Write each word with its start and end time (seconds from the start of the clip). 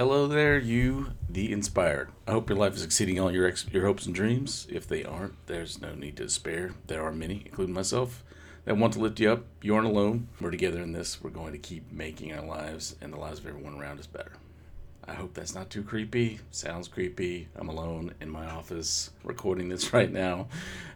Hello 0.00 0.26
there, 0.26 0.58
you, 0.58 1.08
the 1.28 1.52
inspired. 1.52 2.08
I 2.26 2.30
hope 2.30 2.48
your 2.48 2.56
life 2.56 2.74
is 2.74 2.82
exceeding 2.82 3.20
all 3.20 3.30
your 3.30 3.46
ex- 3.46 3.66
your 3.70 3.84
hopes 3.84 4.06
and 4.06 4.14
dreams. 4.14 4.66
If 4.70 4.88
they 4.88 5.04
aren't, 5.04 5.34
there's 5.46 5.78
no 5.78 5.94
need 5.94 6.16
to 6.16 6.22
despair. 6.22 6.72
There 6.86 7.04
are 7.04 7.12
many, 7.12 7.42
including 7.44 7.74
myself, 7.74 8.24
that 8.64 8.78
want 8.78 8.94
to 8.94 8.98
lift 8.98 9.20
you 9.20 9.30
up. 9.30 9.44
You 9.60 9.74
aren't 9.74 9.88
alone. 9.88 10.28
We're 10.40 10.52
together 10.52 10.80
in 10.80 10.92
this. 10.92 11.22
We're 11.22 11.28
going 11.28 11.52
to 11.52 11.58
keep 11.58 11.92
making 11.92 12.32
our 12.32 12.42
lives 12.42 12.96
and 13.02 13.12
the 13.12 13.18
lives 13.18 13.40
of 13.40 13.46
everyone 13.46 13.78
around 13.78 13.98
us 13.98 14.06
better. 14.06 14.32
I 15.06 15.12
hope 15.12 15.34
that's 15.34 15.54
not 15.54 15.68
too 15.68 15.82
creepy. 15.82 16.40
Sounds 16.50 16.88
creepy. 16.88 17.48
I'm 17.54 17.68
alone 17.68 18.14
in 18.22 18.30
my 18.30 18.46
office 18.46 19.10
recording 19.22 19.68
this 19.68 19.92
right 19.92 20.10
now. 20.10 20.48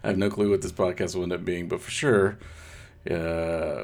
I 0.03 0.07
have 0.07 0.17
no 0.17 0.31
clue 0.31 0.49
what 0.49 0.63
this 0.63 0.71
podcast 0.71 1.13
will 1.13 1.21
end 1.21 1.33
up 1.33 1.45
being, 1.45 1.67
but 1.67 1.79
for 1.79 1.91
sure, 1.91 2.39
uh, 3.11 3.83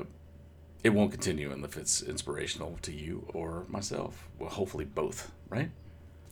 it 0.84 0.90
won't 0.90 1.12
continue 1.12 1.52
unless 1.52 1.78
it's 1.78 2.02
inspirational 2.02 2.78
to 2.82 2.92
you 2.92 3.26
or 3.34 3.66
myself. 3.68 4.28
Well, 4.40 4.50
hopefully 4.50 4.86
both, 4.86 5.32
right? 5.50 5.70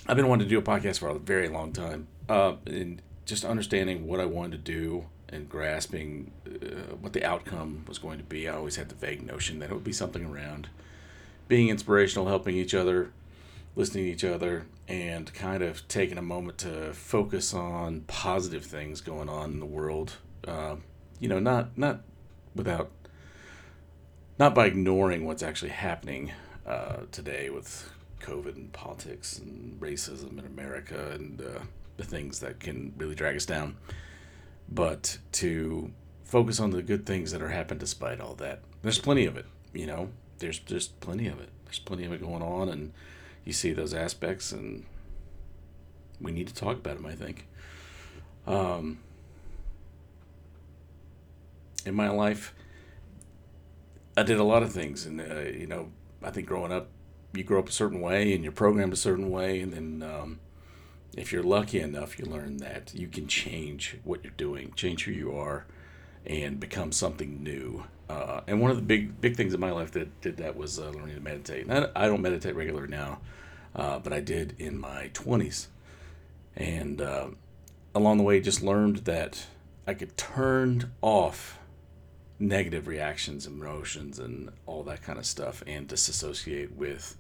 I've 0.08 0.16
been 0.16 0.28
wanting 0.28 0.48
to 0.48 0.50
do 0.50 0.58
a 0.58 0.62
podcast 0.62 1.00
for 1.00 1.10
a 1.10 1.20
very 1.20 1.50
long 1.50 1.72
time, 1.72 2.08
uh, 2.28 2.54
and 2.66 3.02
just 3.26 3.46
understanding 3.46 4.08
what 4.08 4.20
I 4.20 4.26
wanted 4.26 4.66
to 4.66 4.72
do 4.72 5.06
and 5.32 5.48
grasping 5.48 6.32
uh, 6.48 6.96
what 7.00 7.14
the 7.14 7.24
outcome 7.24 7.86
was 7.88 8.00
going 8.00 8.18
to 8.18 8.24
be. 8.24 8.48
I 8.48 8.56
always 8.56 8.76
had 8.76 8.90
the 8.90 8.96
vague 8.96 9.22
notion 9.26 9.60
that 9.60 9.70
it 9.70 9.74
would 9.74 9.84
be 9.84 9.94
something 9.94 10.26
around 10.26 10.70
being 11.48 11.70
inspirational, 11.70 12.28
helping 12.28 12.56
each 12.56 12.74
other, 12.74 13.12
listening 13.76 14.06
to 14.06 14.12
each 14.12 14.24
other, 14.24 14.66
and 14.88 15.32
kind 15.34 15.62
of 15.62 15.88
taking 15.88 16.18
a 16.18 16.24
moment 16.24 16.58
to 16.60 16.94
focus 16.94 17.54
on 17.54 18.02
positive 18.02 18.66
things 18.66 19.02
going 19.02 19.30
on 19.30 19.52
in 19.52 19.60
the 19.60 19.66
world. 19.66 20.14
Uh, 20.48 20.78
you 21.20 21.28
know, 21.28 21.40
not 21.40 21.78
not 21.78 22.02
without 22.56 22.90
not 24.40 24.56
by 24.56 24.66
ignoring 24.66 25.26
what's 25.26 25.44
actually 25.44 25.70
happening 25.70 26.32
uh, 26.66 27.02
today 27.12 27.50
with 27.50 27.92
COVID 28.22 28.56
and 28.56 28.72
politics 28.72 29.38
and 29.38 29.80
racism 29.82 30.40
in 30.40 30.46
America 30.46 31.12
and 31.12 31.42
uh, 31.42 31.60
the 31.98 32.06
things 32.06 32.40
that 32.40 32.62
can 32.62 32.94
really 32.98 33.16
drag 33.16 33.36
us 33.36 33.46
down, 33.46 33.76
but 34.70 35.18
to 35.34 35.92
focus 36.24 36.60
on 36.60 36.72
the 36.72 36.82
good 36.82 37.06
things 37.06 37.32
that 37.34 37.42
are 37.42 37.50
happening 37.50 37.80
despite 37.80 38.22
all 38.22 38.36
that. 38.36 38.62
There's 38.82 39.00
plenty 39.00 39.26
of 39.26 39.36
it, 39.36 39.46
you 39.74 39.86
know. 39.86 40.10
There's 40.38 40.60
just 40.60 40.98
plenty 41.02 41.28
of 41.28 41.42
it. 41.42 41.50
There's 41.66 41.80
plenty 41.80 42.06
of 42.06 42.14
it 42.14 42.22
going 42.22 42.42
on, 42.42 42.70
and 42.70 42.94
you 43.44 43.52
see 43.52 43.74
those 43.74 43.94
aspects, 43.94 44.54
and 44.54 44.86
we 46.22 46.32
need 46.32 46.48
to 46.48 46.54
talk 46.56 46.78
about 46.78 46.96
them. 46.96 47.06
I 47.06 47.14
think. 47.14 47.46
Um, 48.48 49.00
in 51.86 51.94
my 51.94 52.10
life, 52.10 52.54
I 54.20 54.24
did 54.24 54.38
a 54.38 54.44
lot 54.44 54.64
of 54.64 54.74
things, 54.74 55.06
and 55.06 55.22
uh, 55.22 55.50
you 55.50 55.66
know, 55.66 55.92
I 56.22 56.30
think 56.30 56.48
growing 56.48 56.74
up, 56.74 56.90
you 57.34 57.44
grow 57.44 57.60
up 57.60 57.70
a 57.70 57.72
certain 57.72 58.02
way, 58.02 58.34
and 58.34 58.44
you're 58.44 58.52
programmed 58.52 58.92
a 58.92 58.98
certain 58.98 59.30
way, 59.30 59.62
and 59.62 59.72
then 59.72 60.04
um, 60.04 60.40
if 61.16 61.32
you're 61.32 61.44
lucky 61.44 61.80
enough, 61.80 62.20
you 62.20 62.26
learn 62.26 62.58
that 62.58 62.94
you 62.94 63.08
can 63.08 63.28
change 63.28 63.98
what 64.04 64.24
you're 64.24 64.34
doing, 64.36 64.74
change 64.76 65.06
who 65.06 65.12
you 65.12 65.38
are, 65.38 65.66
and 66.26 66.60
become 66.60 66.92
something 66.92 67.42
new. 67.42 67.86
Uh, 68.10 68.42
and 68.46 68.60
one 68.60 68.72
of 68.72 68.78
the 68.78 68.84
big 68.84 69.22
big 69.22 69.38
things 69.38 69.54
in 69.54 69.60
my 69.60 69.72
life 69.72 69.92
that 69.92 70.20
did 70.20 70.36
that 70.38 70.58
was 70.58 70.80
uh, 70.80 70.90
learning 70.90 71.16
to 71.16 71.22
meditate. 71.22 71.66
And 71.66 71.86
I, 71.96 72.04
I 72.04 72.08
don't 72.08 72.22
meditate 72.22 72.56
regularly 72.56 72.90
now, 72.90 73.20
uh, 73.74 74.00
but 74.00 74.12
I 74.12 74.20
did 74.20 74.56
in 74.60 74.78
my 74.78 75.12
20s, 75.14 75.68
and 76.58 77.00
uh, 77.00 77.28
along 77.96 78.18
the 78.18 78.24
way, 78.24 78.42
just 78.42 78.62
learned 78.62 78.98
that 79.06 79.46
I 79.88 79.94
could 79.94 80.18
turn 80.18 80.92
off 81.02 81.59
negative 82.40 82.88
reactions, 82.88 83.46
emotions, 83.46 84.18
and 84.18 84.52
all 84.66 84.84
that 84.84 85.04
kind 85.04 85.20
of 85.20 85.26
stuff, 85.26 85.62
and 85.68 85.88
disassociate 85.88 86.76
with 86.76 87.18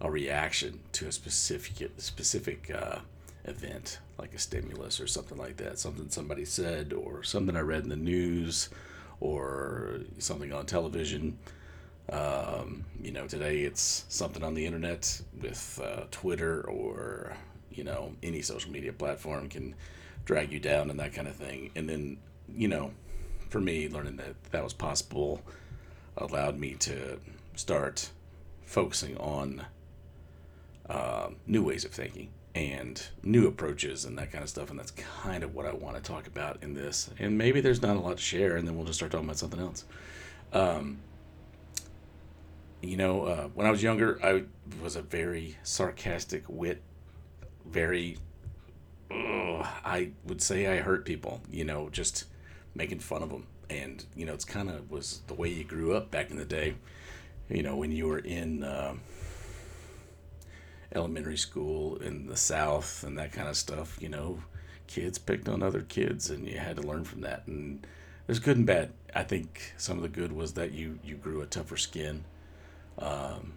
a 0.00 0.10
reaction 0.10 0.80
to 0.92 1.06
a 1.06 1.12
specific 1.12 1.90
specific 1.98 2.70
uh, 2.70 2.98
event, 3.44 3.98
like 4.18 4.34
a 4.34 4.38
stimulus 4.38 5.00
or 5.00 5.06
something 5.06 5.38
like 5.38 5.56
that, 5.56 5.78
something 5.78 6.08
somebody 6.10 6.44
said, 6.44 6.92
or 6.92 7.22
something 7.22 7.56
I 7.56 7.60
read 7.60 7.82
in 7.82 7.88
the 7.88 7.96
news, 7.96 8.68
or 9.20 10.00
something 10.18 10.52
on 10.52 10.66
television. 10.66 11.38
Um, 12.10 12.84
you 13.00 13.12
know, 13.12 13.26
today 13.26 13.60
it's 13.60 14.04
something 14.08 14.42
on 14.42 14.54
the 14.54 14.66
internet 14.66 15.20
with 15.40 15.80
uh, 15.82 16.04
Twitter 16.10 16.62
or 16.62 17.36
you 17.70 17.84
know 17.84 18.12
any 18.22 18.42
social 18.42 18.70
media 18.70 18.92
platform 18.92 19.48
can 19.48 19.74
drag 20.24 20.52
you 20.52 20.60
down 20.60 20.90
and 20.90 21.00
that 21.00 21.14
kind 21.14 21.26
of 21.26 21.34
thing, 21.34 21.70
and 21.74 21.88
then 21.88 22.18
you 22.54 22.68
know 22.68 22.92
for 23.52 23.60
me, 23.60 23.86
learning 23.86 24.16
that 24.16 24.42
that 24.50 24.64
was 24.64 24.72
possible 24.72 25.42
allowed 26.16 26.58
me 26.58 26.74
to 26.74 27.18
start 27.54 28.10
focusing 28.64 29.16
on 29.18 29.64
uh, 30.88 31.28
new 31.46 31.62
ways 31.62 31.84
of 31.84 31.90
thinking 31.90 32.30
and 32.54 33.08
new 33.22 33.46
approaches 33.46 34.04
and 34.06 34.16
that 34.18 34.32
kind 34.32 34.42
of 34.42 34.48
stuff. 34.48 34.70
And 34.70 34.78
that's 34.78 34.90
kind 34.92 35.44
of 35.44 35.54
what 35.54 35.66
I 35.66 35.72
want 35.72 35.96
to 35.96 36.02
talk 36.02 36.26
about 36.26 36.62
in 36.62 36.72
this. 36.72 37.10
And 37.18 37.36
maybe 37.36 37.60
there's 37.60 37.82
not 37.82 37.96
a 37.96 38.00
lot 38.00 38.16
to 38.16 38.22
share, 38.22 38.56
and 38.56 38.66
then 38.66 38.74
we'll 38.76 38.86
just 38.86 38.98
start 38.98 39.12
talking 39.12 39.26
about 39.26 39.38
something 39.38 39.60
else. 39.60 39.84
Um, 40.52 40.98
you 42.80 42.96
know, 42.96 43.24
uh, 43.24 43.48
when 43.54 43.66
I 43.66 43.70
was 43.70 43.82
younger, 43.82 44.18
I 44.24 44.44
was 44.82 44.96
a 44.96 45.02
very 45.02 45.56
sarcastic 45.62 46.44
wit, 46.48 46.82
very. 47.66 48.16
I 49.10 50.12
would 50.24 50.40
say 50.40 50.66
I 50.66 50.80
hurt 50.80 51.04
people. 51.04 51.42
You 51.50 51.64
know, 51.64 51.90
just 51.90 52.24
making 52.74 53.00
fun 53.00 53.22
of 53.22 53.30
them. 53.30 53.46
And 53.70 54.04
you 54.14 54.26
know, 54.26 54.34
it's 54.34 54.44
kind 54.44 54.70
of 54.70 54.90
was 54.90 55.22
the 55.26 55.34
way 55.34 55.48
you 55.48 55.64
grew 55.64 55.94
up 55.94 56.10
back 56.10 56.30
in 56.30 56.36
the 56.36 56.44
day. 56.44 56.74
You 57.48 57.62
know, 57.62 57.76
when 57.76 57.90
you 57.90 58.06
were 58.06 58.18
in 58.18 58.62
uh, 58.62 58.94
elementary 60.94 61.36
school 61.36 61.96
in 61.96 62.26
the 62.26 62.36
South 62.36 63.04
and 63.04 63.18
that 63.18 63.32
kind 63.32 63.48
of 63.48 63.56
stuff. 63.56 63.98
You 64.00 64.08
know, 64.08 64.42
kids 64.86 65.18
picked 65.18 65.48
on 65.48 65.62
other 65.62 65.82
kids, 65.82 66.30
and 66.30 66.46
you 66.46 66.58
had 66.58 66.76
to 66.76 66.82
learn 66.82 67.04
from 67.04 67.22
that. 67.22 67.46
And 67.46 67.86
there's 68.26 68.38
good 68.38 68.56
and 68.56 68.66
bad. 68.66 68.92
I 69.14 69.22
think 69.22 69.74
some 69.76 69.96
of 69.96 70.02
the 70.02 70.08
good 70.08 70.32
was 70.32 70.54
that 70.54 70.72
you 70.72 70.98
you 71.02 71.16
grew 71.16 71.40
a 71.40 71.46
tougher 71.46 71.76
skin. 71.76 72.24
Um, 72.98 73.54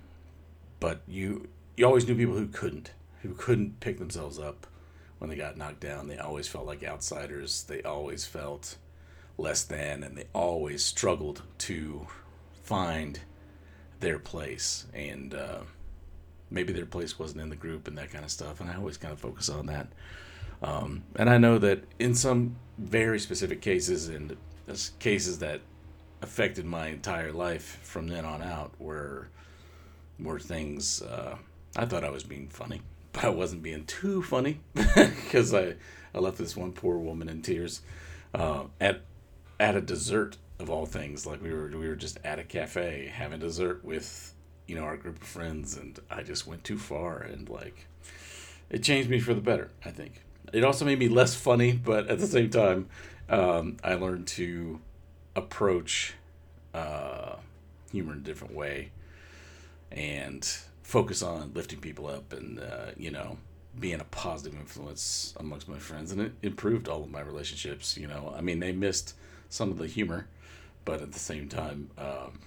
but 0.80 1.02
you 1.08 1.48
you 1.76 1.86
always 1.86 2.08
knew 2.08 2.16
people 2.16 2.36
who 2.36 2.48
couldn't 2.48 2.92
who 3.22 3.34
couldn't 3.34 3.80
pick 3.80 3.98
themselves 4.00 4.40
up 4.40 4.68
when 5.20 5.30
they 5.30 5.36
got 5.36 5.58
knocked 5.58 5.80
down. 5.80 6.08
They 6.08 6.18
always 6.18 6.48
felt 6.48 6.66
like 6.66 6.84
outsiders. 6.84 7.64
They 7.64 7.82
always 7.84 8.26
felt 8.26 8.78
less 9.38 9.64
than, 9.64 10.04
and 10.04 10.18
they 10.18 10.26
always 10.34 10.84
struggled 10.84 11.44
to 11.60 12.08
find 12.64 13.20
their 14.00 14.20
place. 14.20 14.86
And 14.94 15.34
uh, 15.34 15.62
maybe 16.50 16.74
their 16.74 16.86
place 16.86 17.20
wasn't 17.20 17.42
in 17.42 17.50
the 17.50 17.56
group 17.56 17.88
and 17.88 17.98
that 17.98 18.12
kind 18.12 18.24
of 18.24 18.32
stuff. 18.32 18.60
And 18.60 18.70
I 18.70 18.76
always 18.76 18.98
kind 18.98 19.14
of 19.14 19.20
focus 19.20 19.50
on 19.50 19.66
that. 19.68 19.88
Um, 20.62 21.04
and 21.16 21.30
I 21.30 21.38
know 21.38 21.58
that 21.60 21.84
in 22.00 22.16
some 22.16 22.56
very 22.78 23.20
specific 23.20 23.62
cases, 23.62 24.08
and 24.08 24.36
cases 25.00 25.40
that 25.40 25.62
affected 26.22 26.66
my 26.66 26.88
entire 26.88 27.32
life 27.32 27.80
from 27.84 28.08
then 28.08 28.26
on 28.26 28.42
out, 28.42 28.74
were 28.80 29.30
were 30.18 30.40
things 30.40 31.02
uh, 31.02 31.36
I 31.76 31.86
thought 31.86 32.06
I 32.06 32.10
was 32.10 32.24
being 32.24 32.48
funny, 32.48 32.82
but 33.12 33.26
I 33.26 33.30
wasn't 33.30 33.64
being 33.64 33.86
too 33.86 34.24
funny 34.24 34.62
because 34.74 35.54
I 35.54 35.76
I 36.14 36.20
left 36.20 36.38
this 36.38 36.56
one 36.56 36.72
poor 36.72 36.98
woman 36.98 37.28
in 37.28 37.42
tears 37.42 37.82
uh, 38.34 38.64
at 38.80 39.02
at 39.60 39.76
a 39.76 39.82
dessert 39.82 40.38
of 40.60 40.70
all 40.70 40.86
things. 40.86 41.26
Like 41.26 41.42
we 41.42 41.54
were 41.54 41.68
we 41.68 41.88
were 41.88 41.96
just 41.96 42.18
at 42.24 42.40
a 42.40 42.44
cafe 42.44 43.12
having 43.14 43.40
dessert 43.40 43.84
with 43.84 44.34
you 44.68 44.76
know 44.76 44.84
our 44.84 44.98
group 44.98 45.22
of 45.22 45.28
friends, 45.28 45.78
and 45.78 46.00
I 46.10 46.24
just 46.24 46.48
went 46.48 46.64
too 46.64 46.78
far, 46.78 47.20
and 47.20 47.50
like 47.50 47.88
it 48.70 48.84
changed 48.84 49.10
me 49.10 49.20
for 49.20 49.34
the 49.34 49.42
better. 49.42 49.72
I 49.84 49.92
think 49.92 50.22
it 50.54 50.64
also 50.64 50.86
made 50.86 51.00
me 51.00 51.10
less 51.10 51.36
funny, 51.36 51.74
but 51.74 52.08
at 52.08 52.20
the 52.20 52.28
same 52.28 52.50
time, 52.50 52.88
um, 53.30 53.78
I 53.84 53.96
learned 53.96 54.28
to 54.28 54.80
approach 55.36 56.14
uh, 56.74 57.36
humor 57.92 58.14
in 58.14 58.20
a 58.20 58.22
different 58.22 58.54
way 58.54 58.92
and 59.92 60.46
focus 60.84 61.22
on 61.24 61.52
lifting 61.54 61.80
people 61.80 62.08
up 62.08 62.34
and 62.34 62.60
uh, 62.60 62.92
you 62.98 63.12
know 63.12 63.38
being 63.80 64.00
a 64.00 64.06
positive 64.06 64.58
influence 64.58 65.34
amongst 65.40 65.68
my 65.68 65.78
friends 65.78 66.12
and 66.12 66.22
it 66.22 66.32
improved 66.42 66.88
all 66.88 67.04
of 67.04 67.10
my 67.10 67.22
relationships 67.22 67.98
you 67.98 68.08
know 68.08 68.34
i 68.38 68.42
mean 68.42 68.60
they 68.60 68.72
missed 68.72 69.16
some 69.50 69.72
of 69.72 69.78
the 69.78 69.88
humor, 69.88 70.28
but 70.84 71.02
at 71.02 71.12
the 71.12 71.20
same 71.20 71.48
time, 71.48 71.90
um, 71.98 72.40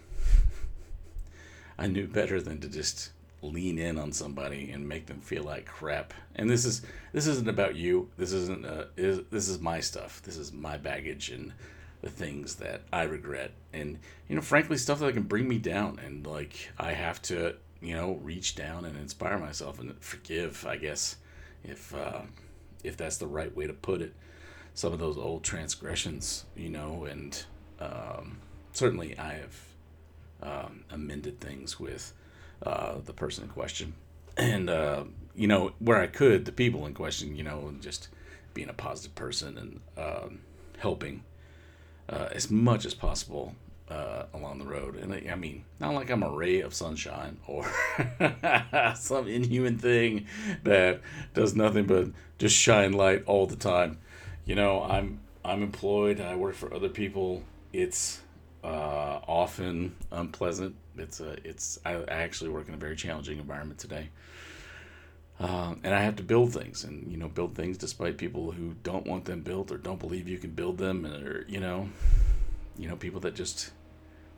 I 1.79 1.87
knew 1.87 2.07
better 2.07 2.41
than 2.41 2.61
to 2.61 2.69
just 2.69 3.11
lean 3.43 3.79
in 3.79 3.99
on 3.99 4.13
somebody 4.13 4.71
and 4.73 4.89
make 4.89 5.07
them 5.07 5.21
feel 5.21 5.45
like 5.45 5.67
crap. 5.67 6.13
And 6.35 6.51
this 6.51 6.65
is 6.65 6.83
this 7.13 7.27
isn't 7.27 7.49
about 7.49 7.77
you. 7.77 8.11
This 8.17 8.33
isn't 8.33 8.67
uh, 8.67 8.87
is, 8.97 9.21
this 9.31 9.49
is 9.49 9.61
my 9.61 9.81
stuff. 9.81 10.23
This 10.23 10.37
is 10.37 10.53
my 10.53 10.77
baggage 10.77 11.31
and 11.31 11.53
the 12.03 12.11
things 12.11 12.57
that 12.57 12.83
I 12.93 13.03
regret. 13.05 13.53
And 13.73 13.99
you 14.29 14.37
know, 14.37 14.43
frankly, 14.43 14.77
stuff 14.77 15.01
that 15.01 15.15
can 15.15 15.25
bring 15.25 15.49
me 15.49 15.59
down. 15.59 16.01
And 16.05 16.27
like 16.27 16.71
I 16.79 16.93
have 16.93 17.23
to, 17.23 17.57
you 17.81 17.95
know, 17.95 18.19
reach 18.23 18.55
down 18.55 18.85
and 18.85 18.97
inspire 18.97 19.39
myself 19.39 19.79
and 19.79 19.95
forgive. 20.01 20.67
I 20.67 20.77
guess 20.77 21.17
if 21.65 21.95
uh, 21.95 22.23
if 22.83 22.97
that's 22.97 23.19
the 23.19 23.27
right 23.27 23.55
way 23.55 23.67
to 23.67 23.73
put 23.73 24.03
it 24.03 24.15
some 24.75 24.93
of 24.93 24.99
those 24.99 25.19
old 25.19 25.43
transgressions, 25.43 26.45
you 26.57 26.69
know, 26.69 27.05
and 27.05 27.45
um, 27.81 28.39
certainly 28.73 29.19
I 29.19 29.35
have 29.35 29.57
um, 30.43 30.85
amended 30.91 31.41
things 31.41 31.81
with 31.81 32.13
uh, 32.63 32.97
the 33.05 33.13
person 33.13 33.45
in 33.45 33.51
question. 33.51 33.95
and 34.37 34.71
uh, 34.71 35.05
you 35.35 35.47
know 35.47 35.73
where 35.79 36.01
I 36.01 36.07
could, 36.07 36.45
the 36.45 36.53
people 36.53 36.87
in 36.87 36.95
question, 36.95 37.37
you 37.37 37.45
know, 37.45 37.73
just 37.81 38.09
being 38.55 38.69
a 38.69 38.73
positive 38.73 39.15
person 39.15 39.59
and 39.59 39.81
um, 39.97 40.41
helping 40.79 41.23
uh, 42.09 42.29
as 42.33 42.51
much 42.51 42.85
as 42.85 42.95
possible 42.95 43.55
uh, 43.89 44.25
along 44.35 44.59
the 44.59 44.65
road. 44.65 44.97
And 44.97 45.13
I 45.31 45.35
mean, 45.35 45.65
not 45.79 45.95
like 45.95 46.11
I'm 46.11 46.23
a 46.23 46.31
ray 46.31 46.61
of 46.61 46.75
sunshine 46.75 47.39
or 47.47 47.65
some 48.97 49.29
inhuman 49.29 49.79
thing 49.79 50.27
that 50.65 51.01
does 51.35 51.55
nothing 51.55 51.87
but 51.87 52.09
just 52.39 52.57
shine 52.57 52.93
light 52.93 53.23
all 53.27 53.47
the 53.47 53.57
time. 53.57 53.99
You 54.49 54.55
know, 54.55 54.83
I'm 54.83 55.21
I'm 55.45 55.63
employed. 55.63 56.23
I 56.23 56.35
work 56.35 56.55
for 56.55 56.73
other 56.73 56.89
people. 56.89 57.43
It's 57.75 58.23
uh, 58.65 59.21
often 59.29 59.95
unpleasant. 60.11 60.75
It's 60.97 61.21
a 61.21 61.37
it's 61.47 61.79
I, 61.85 61.97
I 61.97 62.23
actually 62.23 62.49
work 62.49 62.67
in 62.67 62.73
a 62.73 62.79
very 62.79 62.97
challenging 62.97 63.39
environment 63.39 63.79
today. 63.79 64.09
Um, 65.39 65.83
and 65.85 65.95
I 65.95 66.01
have 66.01 66.17
to 66.17 66.23
build 66.23 66.55
things, 66.55 66.83
and 66.83 67.13
you 67.13 67.19
know, 67.19 67.29
build 67.29 67.57
things 67.57 67.77
despite 67.77 68.17
people 68.17 68.51
who 68.51 68.75
don't 68.83 69.07
want 69.07 69.27
them 69.27 69.43
built 69.43 69.71
or 69.71 69.77
don't 69.77 70.01
believe 70.01 70.27
you 70.27 70.39
can 70.39 70.53
build 70.53 70.79
them, 70.79 71.05
or 71.05 71.45
you 71.47 71.61
know, 71.61 71.91
you 72.79 72.89
know, 72.89 72.97
people 72.97 73.21
that 73.21 73.35
just 73.35 73.73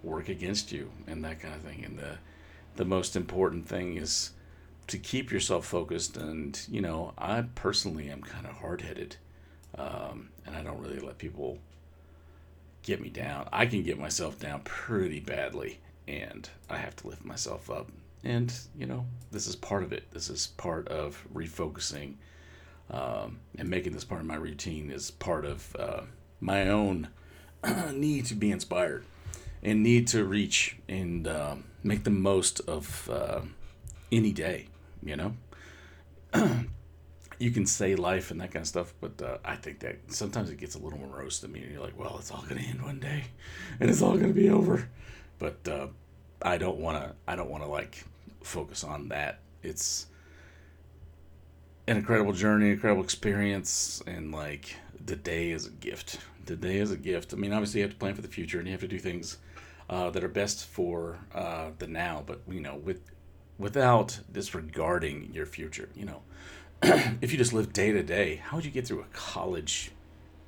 work 0.03 0.29
against 0.29 0.73
you 0.73 0.91
and 1.07 1.25
that 1.25 1.39
kind 1.39 1.55
of 1.55 1.63
thing. 1.63 1.85
And 1.85 1.97
the 1.97 2.19
the 2.75 2.85
most 2.85 3.15
important 3.15 3.69
thing 3.69 3.97
is 3.97 4.33
to 4.89 4.99
keep 4.99 5.31
yourself 5.31 5.67
focused. 5.67 6.17
And 6.17 6.61
you 6.69 6.81
know, 6.81 7.15
I 7.17 7.43
personally 7.55 8.11
am 8.11 8.23
kind 8.23 8.45
of 8.45 8.55
hard 8.55 8.81
headed, 8.81 9.15
um, 9.79 10.31
and 10.47 10.57
I 10.57 10.63
don't 10.63 10.81
really 10.81 10.99
let 10.99 11.19
people 11.19 11.59
get 12.83 13.01
me 13.01 13.09
down. 13.09 13.49
I 13.53 13.67
can 13.67 13.83
get 13.83 13.99
myself 13.99 14.39
down 14.39 14.61
pretty 14.63 15.21
badly, 15.21 15.81
and 16.09 16.49
I 16.69 16.79
have 16.79 16.97
to 16.97 17.09
lift 17.09 17.25
myself 17.25 17.71
up. 17.71 17.89
And 18.23 18.53
you 18.77 18.87
know 18.87 19.07
this 19.31 19.47
is 19.47 19.57
part 19.57 19.83
of 19.83 19.93
it. 19.93 20.11
This 20.13 20.29
is 20.29 20.49
part 20.49 20.89
of 20.89 21.27
refocusing 21.33 22.15
um, 22.91 23.39
and 23.57 23.69
making 23.69 23.93
this 23.93 24.05
part 24.05 24.21
of 24.21 24.27
my 24.27 24.35
routine 24.35 24.91
is 24.91 25.11
part 25.11 25.45
of 25.45 25.77
uh, 25.79 26.03
my 26.41 26.69
own 26.69 27.09
need 27.93 28.27
to 28.27 28.35
be 28.35 28.51
inspired 28.51 29.05
and 29.63 29.83
need 29.83 30.09
to 30.09 30.25
reach 30.25 30.77
and 30.89 31.29
uh, 31.29 31.55
make 31.83 32.05
the 32.05 32.11
most 32.11 32.61
of 32.61 33.09
uh, 33.11 33.41
any 34.11 34.33
day 34.33 34.67
you 35.03 35.17
know 35.17 35.35
you 37.41 37.51
can 37.51 37.67
say 37.67 37.97
life 37.97 38.31
and 38.31 38.41
that 38.41 38.53
kind 38.53 38.63
of 38.63 38.69
stuff 38.69 38.95
but 39.01 39.21
uh, 39.23 39.39
i 39.45 39.57
think 39.57 39.81
that 39.81 39.97
sometimes 40.09 40.51
it 40.51 40.59
gets 40.59 40.75
a 40.75 40.79
little 40.79 40.99
morose 40.99 41.41
to 41.41 41.49
me 41.49 41.63
and 41.63 41.73
you're 41.73 41.83
like 41.83 41.99
well 41.99 42.17
it's 42.19 42.31
all 42.31 42.43
going 42.43 42.63
to 42.63 42.69
end 42.69 42.83
one 42.83 43.01
day 43.01 43.25
and 43.81 43.91
it's 43.91 44.03
all 44.03 44.15
going 44.15 44.29
to 44.29 44.35
be 44.35 44.51
over 44.51 44.89
but 45.41 45.67
uh, 45.69 45.89
I 46.43 46.59
don't 46.59 46.79
want 46.79 47.03
to 47.03 47.15
I 47.27 47.35
don't 47.35 47.51
want 47.51 47.65
to 47.65 47.69
like 47.69 48.05
focus 48.43 48.85
on 48.85 49.09
that. 49.09 49.41
It's 49.63 50.07
an 51.89 51.97
incredible 51.97 52.33
journey, 52.33 52.71
incredible 52.71 53.03
experience, 53.03 54.01
and 54.07 54.33
like 54.33 54.77
the 55.05 55.17
day 55.17 55.51
is 55.51 55.67
a 55.67 55.71
gift. 55.71 56.21
The 56.47 56.57
day 56.57 56.79
is 56.79 56.93
a 56.93 56.97
gift. 56.97 57.35
I 57.35 57.37
mean, 57.37 57.53
obviously 57.53 57.81
you 57.81 57.85
have 57.85 57.93
to 57.93 57.99
plan 57.99 58.15
for 58.15 58.23
the 58.23 58.29
future 58.29 58.59
and 58.59 58.67
you 58.67 58.73
have 58.73 58.81
to 58.81 58.89
do 58.89 58.99
things 58.99 59.39
uh, 59.89 60.11
that 60.11 60.23
are 60.25 60.29
best 60.29 60.67
for 60.67 61.19
uh, 61.35 61.71
the 61.79 61.87
now, 61.87 62.23
but 62.25 62.41
you 62.49 62.61
know, 62.61 62.77
with 62.77 63.01
without 63.59 64.19
disregarding 64.31 65.31
your 65.35 65.47
future. 65.47 65.89
You 65.95 66.07
know, 66.07 66.23
if 67.21 67.33
you 67.33 67.39
just 67.39 67.53
live 67.53 67.73
day 67.73 67.93
to 67.93 68.03
day, 68.03 68.37
how 68.37 68.57
would 68.57 68.65
you 68.65 68.71
get 68.71 68.87
through 68.87 69.01
a 69.01 69.17
college 69.17 69.93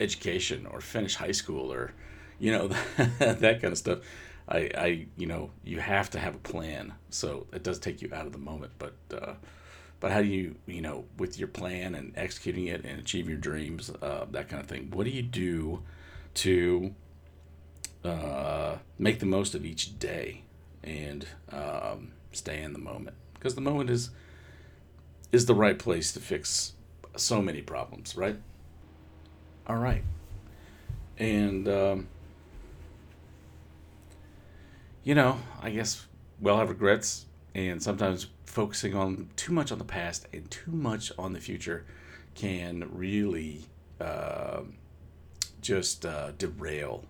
education 0.00 0.66
or 0.66 0.80
finish 0.80 1.14
high 1.16 1.32
school 1.32 1.72
or 1.72 1.92
you 2.38 2.50
know 2.50 2.68
that 3.18 3.60
kind 3.60 3.72
of 3.72 3.78
stuff? 3.78 4.00
I, 4.48 4.70
I, 4.76 5.06
you 5.16 5.26
know, 5.26 5.50
you 5.64 5.80
have 5.80 6.10
to 6.10 6.18
have 6.18 6.34
a 6.34 6.38
plan. 6.38 6.94
So 7.10 7.46
it 7.52 7.62
does 7.62 7.78
take 7.78 8.02
you 8.02 8.10
out 8.12 8.26
of 8.26 8.32
the 8.32 8.38
moment, 8.38 8.72
but, 8.78 8.94
uh, 9.12 9.34
but 10.00 10.10
how 10.10 10.20
do 10.20 10.28
you, 10.28 10.56
you 10.66 10.82
know, 10.82 11.04
with 11.16 11.38
your 11.38 11.48
plan 11.48 11.94
and 11.94 12.12
executing 12.16 12.66
it 12.66 12.84
and 12.84 12.98
achieve 12.98 13.28
your 13.28 13.38
dreams, 13.38 13.90
uh, 14.02 14.26
that 14.30 14.48
kind 14.48 14.60
of 14.60 14.68
thing? 14.68 14.90
What 14.92 15.04
do 15.04 15.10
you 15.10 15.22
do 15.22 15.82
to 16.34 16.94
uh, 18.04 18.76
make 18.98 19.20
the 19.20 19.26
most 19.26 19.54
of 19.54 19.64
each 19.64 19.98
day 19.98 20.42
and 20.82 21.26
um, 21.50 22.12
stay 22.32 22.62
in 22.62 22.72
the 22.72 22.78
moment? 22.78 23.16
Because 23.34 23.54
the 23.54 23.60
moment 23.60 23.90
is 23.90 24.10
is 25.32 25.46
the 25.46 25.54
right 25.54 25.78
place 25.78 26.12
to 26.12 26.20
fix 26.20 26.74
so 27.16 27.42
many 27.42 27.62
problems, 27.62 28.16
right? 28.16 28.36
All 29.66 29.76
right, 29.76 30.04
and. 31.18 31.68
Um, 31.68 32.08
you 35.04 35.14
know, 35.14 35.38
I 35.60 35.70
guess 35.70 36.06
we 36.40 36.50
all 36.50 36.58
have 36.58 36.68
regrets, 36.68 37.26
and 37.54 37.82
sometimes 37.82 38.28
focusing 38.46 38.94
on 38.94 39.30
too 39.36 39.52
much 39.52 39.72
on 39.72 39.78
the 39.78 39.84
past 39.84 40.26
and 40.32 40.48
too 40.50 40.70
much 40.70 41.10
on 41.18 41.32
the 41.32 41.40
future 41.40 41.84
can 42.34 42.88
really 42.92 43.64
uh, 44.00 44.60
just 45.60 46.06
uh, 46.06 46.32
derail 46.38 47.04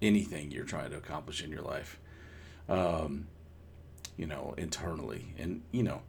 anything 0.00 0.50
you're 0.50 0.64
trying 0.64 0.90
to 0.90 0.96
accomplish 0.96 1.42
in 1.42 1.50
your 1.50 1.62
life. 1.62 1.98
Um, 2.68 3.26
you 4.16 4.26
know, 4.26 4.54
internally, 4.56 5.34
and 5.38 5.62
you 5.72 5.82
know, 5.82 6.02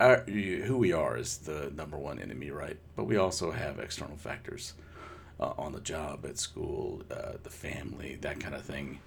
our, 0.00 0.22
who 0.22 0.76
we 0.76 0.92
are 0.92 1.16
is 1.16 1.38
the 1.38 1.70
number 1.76 1.96
one 1.96 2.18
enemy, 2.18 2.50
right? 2.50 2.78
But 2.96 3.04
we 3.04 3.16
also 3.16 3.50
have 3.50 3.78
external 3.78 4.16
factors 4.16 4.74
uh, 5.38 5.52
on 5.58 5.72
the 5.72 5.80
job, 5.80 6.24
at 6.26 6.38
school, 6.38 7.02
uh, 7.10 7.32
the 7.42 7.50
family, 7.50 8.18
that 8.22 8.40
kind 8.40 8.54
of 8.54 8.62
thing. 8.62 9.00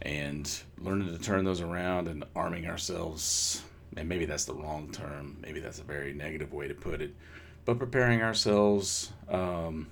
And 0.00 0.50
learning 0.78 1.16
to 1.16 1.22
turn 1.22 1.44
those 1.44 1.60
around 1.60 2.08
and 2.08 2.24
arming 2.34 2.66
ourselves 2.66 3.62
and 3.96 4.08
maybe 4.08 4.24
that's 4.24 4.44
the 4.44 4.54
wrong 4.54 4.90
term 4.90 5.36
maybe 5.40 5.60
that's 5.60 5.78
a 5.78 5.84
very 5.84 6.12
negative 6.12 6.52
way 6.52 6.68
to 6.68 6.74
put 6.74 7.00
it 7.00 7.14
but 7.64 7.78
preparing 7.78 8.22
ourselves 8.22 9.12
um, 9.28 9.88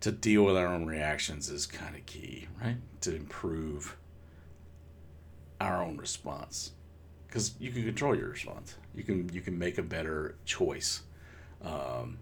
to 0.00 0.10
deal 0.10 0.44
with 0.44 0.56
our 0.56 0.68
own 0.68 0.86
reactions 0.86 1.50
is 1.50 1.66
kind 1.66 1.94
of 1.94 2.04
key 2.06 2.48
right? 2.62 2.76
To 3.02 3.14
improve 3.14 3.96
our 5.60 5.82
own 5.82 5.98
response 5.98 6.72
because 7.30 7.54
you 7.60 7.70
can 7.70 7.84
control 7.84 8.14
your 8.14 8.28
response 8.28 8.74
you 8.94 9.04
can 9.04 9.28
you 9.32 9.40
can 9.40 9.58
make 9.58 9.78
a 9.78 9.82
better 9.82 10.34
choice 10.44 11.02
um, 11.62 12.18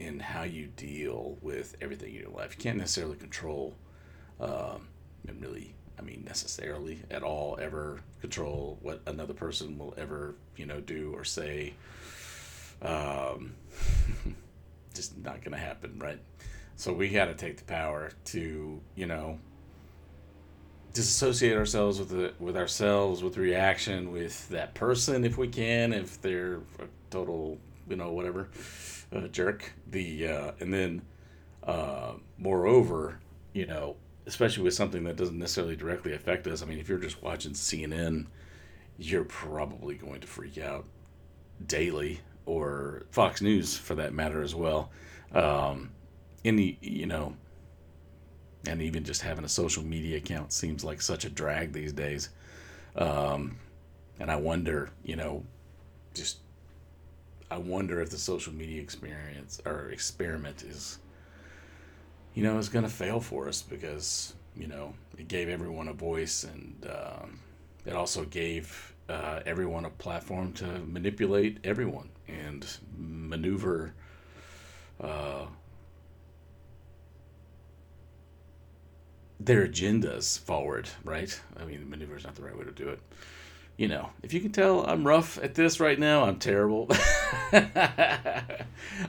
in 0.00 0.18
how 0.18 0.42
you 0.42 0.66
deal 0.76 1.36
with 1.42 1.76
everything 1.80 2.14
in 2.14 2.20
your 2.20 2.30
life 2.30 2.54
you 2.56 2.62
can't 2.62 2.78
necessarily 2.78 3.16
control 3.16 3.74
um, 4.40 4.88
and 5.28 5.40
really 5.40 5.74
I 5.98 6.02
mean 6.02 6.24
necessarily 6.26 7.02
at 7.10 7.22
all 7.22 7.58
ever 7.60 8.00
control 8.20 8.78
what 8.82 9.00
another 9.06 9.34
person 9.34 9.78
will 9.78 9.94
ever 9.96 10.34
you 10.56 10.66
know 10.66 10.80
do 10.80 11.12
or 11.14 11.24
say. 11.24 11.74
Um, 12.82 13.54
just 14.94 15.16
not 15.18 15.42
gonna 15.42 15.56
happen, 15.56 15.98
right? 15.98 16.18
So 16.76 16.92
we 16.92 17.08
got 17.08 17.26
to 17.26 17.34
take 17.34 17.56
the 17.56 17.64
power 17.64 18.12
to 18.26 18.80
you 18.94 19.06
know 19.06 19.38
disassociate 20.96 21.56
ourselves 21.56 21.98
with 21.98 22.08
the 22.08 22.32
with 22.38 22.56
ourselves 22.56 23.22
with 23.22 23.36
reaction 23.36 24.10
with 24.12 24.48
that 24.48 24.74
person 24.74 25.24
if 25.24 25.36
we 25.36 25.46
can 25.46 25.92
if 25.92 26.20
they're 26.22 26.56
a 26.78 26.86
total 27.10 27.58
you 27.88 27.96
know 27.96 28.10
whatever 28.12 28.48
uh, 29.14 29.28
jerk 29.28 29.72
the 29.90 30.26
uh, 30.26 30.50
and 30.60 30.72
then 30.72 31.02
uh, 31.64 32.12
moreover 32.38 33.18
you 33.52 33.66
know 33.66 33.96
especially 34.26 34.64
with 34.64 34.74
something 34.74 35.04
that 35.04 35.16
doesn't 35.16 35.38
necessarily 35.38 35.76
directly 35.76 36.12
affect 36.12 36.46
us. 36.46 36.62
I 36.62 36.66
mean, 36.66 36.78
if 36.78 36.88
you're 36.88 36.98
just 36.98 37.22
watching 37.22 37.52
CNN, 37.52 38.26
you're 38.98 39.24
probably 39.24 39.94
going 39.94 40.20
to 40.20 40.26
freak 40.26 40.58
out 40.58 40.84
daily, 41.64 42.20
or 42.44 43.06
Fox 43.10 43.40
News 43.40 43.76
for 43.76 43.94
that 43.94 44.12
matter 44.12 44.42
as 44.42 44.54
well. 44.54 44.90
Um, 45.32 45.90
any, 46.44 46.78
you 46.80 47.06
know, 47.06 47.34
and 48.66 48.82
even 48.82 49.04
just 49.04 49.22
having 49.22 49.44
a 49.44 49.48
social 49.48 49.84
media 49.84 50.18
account 50.18 50.52
seems 50.52 50.84
like 50.84 51.00
such 51.00 51.24
a 51.24 51.30
drag 51.30 51.72
these 51.72 51.92
days. 51.92 52.30
Um, 52.96 53.58
and 54.18 54.30
I 54.30 54.36
wonder, 54.36 54.90
you 55.04 55.16
know, 55.16 55.44
just 56.14 56.38
I 57.50 57.58
wonder 57.58 58.00
if 58.00 58.10
the 58.10 58.18
social 58.18 58.52
media 58.52 58.80
experience 58.80 59.60
or 59.64 59.90
experiment 59.90 60.62
is 60.62 60.98
you 62.36 62.42
know, 62.42 62.58
is 62.58 62.68
going 62.68 62.84
to 62.84 62.90
fail 62.90 63.18
for 63.18 63.48
us 63.48 63.62
because, 63.62 64.34
you 64.54 64.66
know, 64.68 64.92
it 65.18 65.26
gave 65.26 65.48
everyone 65.48 65.88
a 65.88 65.92
voice 65.94 66.44
and 66.44 66.86
um, 66.88 67.40
it 67.86 67.94
also 67.94 68.24
gave 68.26 68.94
uh, 69.08 69.40
everyone 69.46 69.86
a 69.86 69.90
platform 69.90 70.52
to 70.52 70.66
manipulate 70.80 71.58
everyone 71.64 72.10
and 72.28 72.66
maneuver 72.98 73.94
uh, 75.00 75.46
their 79.46 79.66
agendas 79.66 80.38
forward, 80.38 80.88
right? 81.04 81.40
I 81.58 81.64
mean, 81.64 81.88
maneuver 81.88 82.16
is 82.16 82.24
not 82.24 82.34
the 82.34 82.42
right 82.42 82.56
way 82.56 82.64
to 82.64 82.72
do 82.72 82.88
it. 82.88 83.00
You 83.76 83.88
know, 83.88 84.10
if 84.22 84.32
you 84.32 84.40
can 84.40 84.52
tell 84.52 84.86
I'm 84.86 85.06
rough 85.06 85.38
at 85.42 85.54
this 85.54 85.80
right 85.80 85.98
now, 85.98 86.24
I'm 86.24 86.38
terrible. 86.38 86.88
I 87.52 88.56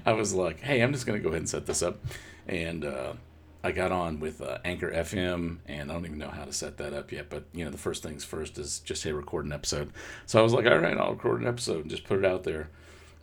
was 0.07 0.33
like, 0.33 0.59
hey, 0.61 0.81
I'm 0.81 0.91
just 0.93 1.05
going 1.05 1.19
to 1.19 1.23
go 1.23 1.29
ahead 1.29 1.41
and 1.41 1.49
set 1.49 1.65
this 1.65 1.81
up 1.81 1.99
and 2.47 2.85
uh, 2.85 3.13
I 3.63 3.71
got 3.71 3.91
on 3.91 4.19
with 4.19 4.41
uh, 4.41 4.59
Anchor 4.63 4.91
FM, 4.91 5.57
and 5.67 5.91
I 5.91 5.93
don't 5.93 6.05
even 6.05 6.17
know 6.17 6.29
how 6.29 6.45
to 6.45 6.53
set 6.53 6.77
that 6.77 6.93
up 6.93 7.11
yet. 7.11 7.29
But 7.29 7.45
you 7.53 7.65
know, 7.65 7.71
the 7.71 7.77
first 7.77 8.03
things 8.03 8.23
first 8.23 8.57
is 8.57 8.79
just 8.79 9.01
say 9.01 9.11
record 9.11 9.45
an 9.45 9.51
episode. 9.51 9.91
So 10.25 10.39
I 10.39 10.41
was 10.41 10.53
like, 10.53 10.65
all 10.65 10.77
right, 10.77 10.97
I'll 10.97 11.13
record 11.13 11.41
an 11.41 11.47
episode 11.47 11.81
and 11.81 11.89
just 11.89 12.05
put 12.05 12.19
it 12.19 12.25
out 12.25 12.43
there. 12.43 12.69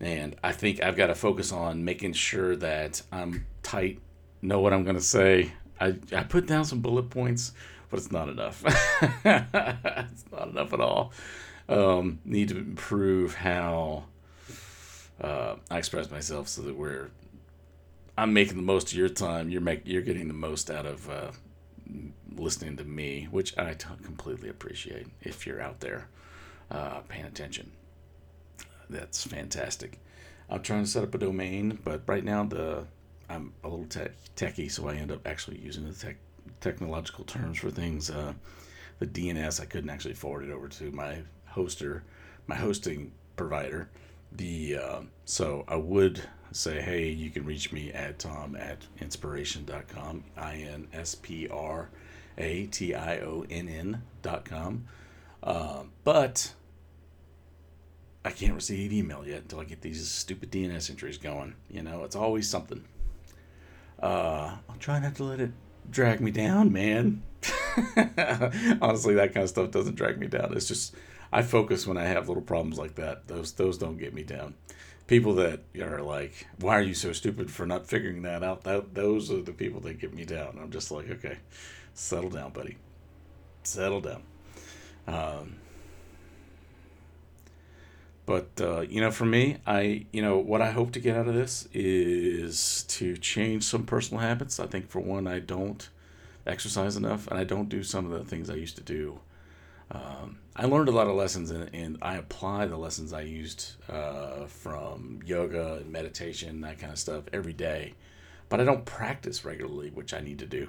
And 0.00 0.36
I 0.42 0.52
think 0.52 0.82
I've 0.82 0.96
got 0.96 1.06
to 1.06 1.14
focus 1.14 1.52
on 1.52 1.84
making 1.84 2.14
sure 2.14 2.56
that 2.56 3.00
I'm 3.12 3.46
tight, 3.62 4.00
know 4.42 4.60
what 4.60 4.72
I'm 4.72 4.82
going 4.84 4.96
to 4.96 5.02
say. 5.02 5.52
I 5.80 5.96
I 6.14 6.22
put 6.24 6.46
down 6.46 6.64
some 6.64 6.80
bullet 6.80 7.10
points, 7.10 7.52
but 7.90 7.98
it's 7.98 8.12
not 8.12 8.28
enough. 8.28 8.62
it's 9.24 10.24
not 10.32 10.48
enough 10.48 10.72
at 10.72 10.80
all. 10.80 11.12
Um, 11.68 12.20
need 12.24 12.50
to 12.50 12.58
improve 12.58 13.34
how 13.34 14.04
uh, 15.20 15.56
I 15.70 15.78
express 15.78 16.10
myself 16.10 16.48
so 16.48 16.62
that 16.62 16.76
we're 16.76 17.10
I'm 18.16 18.32
making 18.32 18.56
the 18.56 18.62
most 18.62 18.92
of 18.92 18.98
your 18.98 19.08
time. 19.08 19.50
You're 19.50 19.60
make 19.60 19.82
you're 19.86 20.02
getting 20.02 20.28
the 20.28 20.34
most 20.34 20.70
out 20.70 20.86
of 20.86 21.10
uh, 21.10 21.30
listening 22.36 22.76
to 22.76 22.84
me, 22.84 23.28
which 23.30 23.56
I 23.58 23.74
t- 23.74 23.86
completely 24.02 24.48
appreciate. 24.48 25.06
If 25.22 25.46
you're 25.46 25.60
out 25.60 25.80
there 25.80 26.08
uh, 26.70 27.00
paying 27.08 27.24
attention, 27.26 27.72
that's 28.88 29.24
fantastic. 29.24 30.00
I'm 30.48 30.62
trying 30.62 30.84
to 30.84 30.90
set 30.90 31.02
up 31.04 31.14
a 31.14 31.18
domain, 31.18 31.78
but 31.82 32.02
right 32.06 32.24
now 32.24 32.44
the 32.44 32.86
I'm 33.28 33.52
a 33.62 33.68
little 33.68 33.86
tech, 33.86 34.12
so 34.68 34.88
I 34.88 34.94
end 34.94 35.12
up 35.12 35.26
actually 35.26 35.58
using 35.58 35.86
the 35.88 35.94
tech, 35.94 36.16
technological 36.60 37.24
terms 37.24 37.58
for 37.58 37.70
things. 37.70 38.10
Uh, 38.10 38.34
the 38.98 39.06
DNS 39.06 39.60
I 39.60 39.64
couldn't 39.64 39.90
actually 39.90 40.14
forward 40.14 40.44
it 40.44 40.52
over 40.52 40.68
to 40.68 40.90
my 40.90 41.18
hoster, 41.50 42.02
my 42.46 42.56
hosting 42.56 43.12
provider. 43.36 43.88
The 44.32 44.76
uh, 44.76 45.00
so 45.24 45.64
I 45.68 45.76
would 45.76 46.22
say, 46.52 46.80
hey, 46.80 47.08
you 47.08 47.30
can 47.30 47.44
reach 47.44 47.72
me 47.72 47.92
at 47.92 48.18
tom 48.18 48.56
at 48.56 48.78
inspiration.com, 49.00 50.24
I 50.36 50.56
N 50.56 50.88
S 50.92 51.14
P 51.14 51.48
R 51.48 51.90
A 52.38 52.66
T 52.66 52.94
I 52.94 53.18
O 53.18 53.44
N 53.50 53.68
N.com. 53.68 54.86
Uh, 55.42 55.82
but 56.04 56.54
I 58.24 58.30
can't 58.30 58.54
receive 58.54 58.92
email 58.92 59.26
yet 59.26 59.42
until 59.42 59.60
I 59.60 59.64
get 59.64 59.82
these 59.82 60.08
stupid 60.08 60.50
DNS 60.50 60.90
entries 60.90 61.18
going. 61.18 61.54
You 61.70 61.82
know, 61.82 62.04
it's 62.04 62.16
always 62.16 62.48
something. 62.48 62.84
Uh, 64.00 64.56
I'll 64.68 64.76
try 64.78 64.98
not 64.98 65.14
to 65.16 65.24
let 65.24 65.40
it 65.40 65.50
drag 65.90 66.20
me 66.20 66.30
down, 66.30 66.72
man. 66.72 67.22
Honestly, 68.80 69.14
that 69.14 69.32
kind 69.34 69.44
of 69.44 69.48
stuff 69.48 69.70
doesn't 69.70 69.96
drag 69.96 70.18
me 70.18 70.26
down. 70.26 70.52
It's 70.54 70.68
just 70.68 70.94
I 71.32 71.42
focus 71.42 71.86
when 71.86 71.98
I 71.98 72.04
have 72.04 72.28
little 72.28 72.42
problems 72.42 72.78
like 72.78 72.94
that. 72.96 73.28
Those 73.28 73.52
those 73.52 73.78
don't 73.78 73.98
get 73.98 74.14
me 74.14 74.22
down 74.22 74.54
people 75.06 75.34
that 75.34 75.60
are 75.80 76.02
like, 76.02 76.46
"Why 76.58 76.78
are 76.78 76.82
you 76.82 76.94
so 76.94 77.12
stupid 77.12 77.50
for 77.50 77.66
not 77.66 77.86
figuring 77.86 78.22
that 78.22 78.42
out?" 78.42 78.64
That 78.64 78.94
those 78.94 79.30
are 79.30 79.42
the 79.42 79.52
people 79.52 79.80
that 79.80 79.98
get 79.98 80.14
me 80.14 80.24
down. 80.24 80.58
I'm 80.60 80.70
just 80.70 80.90
like, 80.90 81.10
okay, 81.10 81.38
settle 81.94 82.30
down, 82.30 82.52
buddy, 82.52 82.76
settle 83.62 84.00
down. 84.00 84.22
Um, 85.06 85.56
but 88.26 88.48
uh, 88.60 88.80
you 88.82 89.00
know, 89.00 89.10
for 89.10 89.24
me, 89.24 89.58
I 89.66 90.06
you 90.12 90.22
know 90.22 90.38
what 90.38 90.62
I 90.62 90.70
hope 90.70 90.92
to 90.92 91.00
get 91.00 91.16
out 91.16 91.28
of 91.28 91.34
this 91.34 91.68
is 91.72 92.84
to 92.88 93.16
change 93.16 93.64
some 93.64 93.84
personal 93.84 94.22
habits. 94.22 94.58
I 94.58 94.66
think 94.66 94.88
for 94.88 95.00
one, 95.00 95.26
I 95.26 95.40
don't 95.40 95.88
exercise 96.46 96.96
enough, 96.96 97.26
and 97.28 97.38
I 97.38 97.44
don't 97.44 97.68
do 97.68 97.82
some 97.82 98.10
of 98.10 98.12
the 98.12 98.24
things 98.24 98.50
I 98.50 98.54
used 98.54 98.76
to 98.76 98.82
do. 98.82 99.20
Um, 99.90 100.38
I 100.56 100.66
learned 100.66 100.88
a 100.88 100.92
lot 100.92 101.06
of 101.06 101.14
lessons 101.14 101.50
and, 101.50 101.68
and 101.74 101.98
I 102.00 102.16
apply 102.16 102.66
the 102.66 102.76
lessons 102.76 103.12
I 103.12 103.22
used 103.22 103.72
uh, 103.88 104.46
from 104.46 105.20
yoga 105.24 105.74
and 105.74 105.90
meditation, 105.92 106.60
that 106.62 106.78
kind 106.78 106.92
of 106.92 106.98
stuff 106.98 107.24
every 107.32 107.52
day. 107.52 107.94
But 108.48 108.60
I 108.60 108.64
don't 108.64 108.84
practice 108.84 109.44
regularly, 109.44 109.90
which 109.90 110.14
I 110.14 110.20
need 110.20 110.38
to 110.40 110.46
do, 110.46 110.68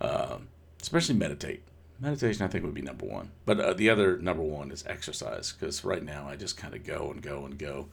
um, 0.00 0.48
especially 0.80 1.14
meditate. 1.16 1.62
Meditation, 2.00 2.44
I 2.44 2.48
think, 2.48 2.64
would 2.64 2.74
be 2.74 2.82
number 2.82 3.06
one. 3.06 3.30
But 3.44 3.60
uh, 3.60 3.74
the 3.74 3.90
other 3.90 4.18
number 4.18 4.42
one 4.42 4.70
is 4.70 4.84
exercise 4.86 5.52
because 5.52 5.84
right 5.84 6.02
now 6.02 6.26
I 6.28 6.36
just 6.36 6.56
kind 6.56 6.74
of 6.74 6.84
go 6.84 7.10
and 7.10 7.20
go 7.20 7.44
and 7.44 7.58
go 7.58 7.88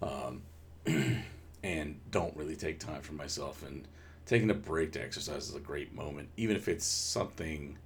um, 0.00 0.42
and 1.62 2.00
don't 2.10 2.36
really 2.36 2.56
take 2.56 2.78
time 2.78 3.00
for 3.00 3.14
myself. 3.14 3.64
And 3.66 3.88
taking 4.26 4.50
a 4.50 4.54
break 4.54 4.92
to 4.92 5.02
exercise 5.02 5.48
is 5.48 5.54
a 5.56 5.60
great 5.60 5.94
moment, 5.94 6.28
even 6.36 6.56
if 6.56 6.68
it's 6.68 6.86
something. 6.86 7.76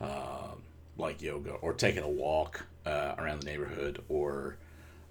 Uh, 0.00 0.52
like 0.98 1.22
yoga 1.22 1.52
or 1.52 1.72
taking 1.72 2.02
a 2.02 2.08
walk 2.08 2.66
uh, 2.84 3.14
around 3.18 3.40
the 3.40 3.46
neighborhood 3.46 4.02
or 4.08 4.56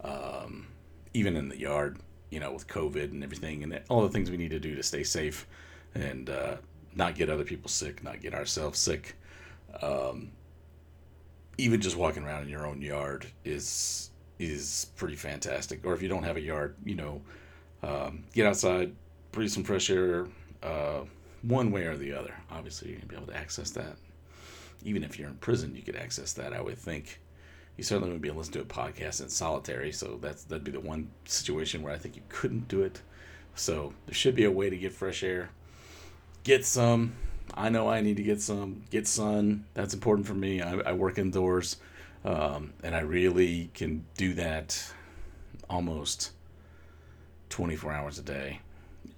um, 0.04 0.68
even 1.14 1.36
in 1.36 1.50
the 1.50 1.58
yard, 1.58 1.98
you 2.30 2.40
know, 2.40 2.52
with 2.52 2.68
COVID 2.68 3.12
and 3.12 3.24
everything 3.24 3.64
and 3.64 3.80
all 3.90 4.02
the 4.02 4.10
things 4.10 4.30
we 4.30 4.38
need 4.38 4.52
to 4.52 4.60
do 4.60 4.76
to 4.76 4.84
stay 4.84 5.04
safe 5.04 5.48
and 5.96 6.30
uh, 6.30 6.58
not 6.94 7.16
get 7.16 7.30
other 7.30 7.46
people 7.46 7.70
sick, 7.70 8.04
not 8.04 8.22
get 8.22 8.34
ourselves 8.34 8.78
sick. 8.78 9.16
Um, 9.82 10.32
even 11.58 11.82
just 11.82 11.96
walking 11.96 12.24
around 12.24 12.44
in 12.44 12.50
your 12.50 12.66
own 12.66 12.82
yard 12.82 13.26
is 13.44 14.12
is 14.40 14.92
pretty 14.96 15.16
fantastic. 15.16 15.86
Or 15.86 15.94
if 15.94 16.02
you 16.02 16.10
don't 16.10 16.24
have 16.24 16.38
a 16.38 16.42
yard, 16.42 16.76
you 16.86 16.96
know, 16.96 17.22
um, 17.82 18.24
get 18.34 18.46
outside, 18.46 18.94
breathe 19.32 19.50
some 19.50 19.64
fresh 19.64 19.90
air, 19.90 20.28
uh, 20.62 21.02
one 21.42 21.72
way 21.72 21.86
or 21.86 21.98
the 21.98 22.14
other. 22.14 22.36
Obviously, 22.52 22.90
you're 22.90 23.00
gonna 23.00 23.10
be 23.10 23.16
able 23.16 23.28
to 23.28 23.38
access 23.38 23.72
that 23.72 23.98
even 24.84 25.04
if 25.04 25.18
you're 25.18 25.30
in 25.30 25.36
prison, 25.36 25.76
you 25.76 25.82
could 25.82 25.96
access 25.96 26.34
that. 26.34 26.54
I 26.54 26.62
would 26.62 26.78
think. 26.78 27.20
You 27.76 27.84
certainly 27.84 28.10
wouldn't 28.10 28.24
be 28.24 28.30
able 28.30 28.38
to 28.38 28.40
listen 28.40 28.54
to 28.54 28.62
a 28.62 28.64
podcast 28.64 29.22
in 29.22 29.30
solitary, 29.30 29.92
so 29.92 30.18
that's 30.20 30.44
that'd 30.46 30.64
be 30.64 30.72
the 30.72 30.80
one 30.80 31.12
situation 31.26 31.84
where 31.84 31.94
I 31.94 31.98
think 31.98 32.16
you 32.16 32.24
couldn't 32.28 32.68
do 32.68 32.82
it. 32.82 33.02
So 33.54 33.94
there 34.08 34.16
should 34.16 34.36
be 34.36 34.46
a 34.46 34.52
way 34.52 34.70
to 34.70 34.78
get 34.78 34.94
fresh 34.94 35.24
air. 35.24 35.52
Get 36.44 36.66
some. 36.66 37.14
I 37.54 37.70
know 37.70 37.90
I 37.90 38.02
need 38.02 38.18
to 38.18 38.24
get 38.24 38.42
some. 38.42 38.84
Get 38.90 39.08
sun. 39.08 39.66
That's 39.74 39.94
important 39.94 40.28
for 40.28 40.34
me. 40.34 40.62
I, 40.62 40.76
I 40.78 40.94
work 40.94 41.18
indoors, 41.18 41.78
um, 42.24 42.74
and 42.84 42.96
I 42.96 43.02
really 43.02 43.70
can 43.74 44.06
do 44.16 44.34
that 44.36 44.94
almost 45.70 46.32
24 47.50 47.92
hours 47.92 48.20
a 48.20 48.24
day. 48.24 48.62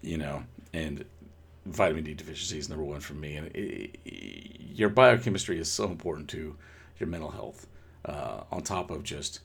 You 0.02 0.18
know, 0.18 0.44
and 0.74 1.04
vitamin 1.66 2.04
D 2.04 2.14
deficiency 2.14 2.58
is 2.58 2.70
number 2.70 2.84
one 2.84 3.00
for 3.00 3.14
me, 3.14 3.36
and 3.36 3.48
it, 3.56 4.00
it, 4.06 4.62
your 4.74 4.90
biochemistry 4.90 5.60
is 5.60 5.70
so 5.70 5.86
important 5.86 6.30
to 6.30 6.56
your 7.00 7.08
mental 7.08 7.32
health. 7.32 7.68
Uh, 8.06 8.44
on 8.50 8.62
top 8.62 8.92
of 8.92 9.04
just 9.04 9.42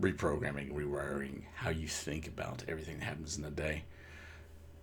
reprogramming, 0.00 0.72
rewiring 0.72 1.42
how 1.54 1.70
you 1.70 1.86
think 1.86 2.26
about 2.26 2.64
everything 2.66 2.98
that 2.98 3.04
happens 3.04 3.36
in 3.36 3.42
the 3.42 3.50
day. 3.50 3.84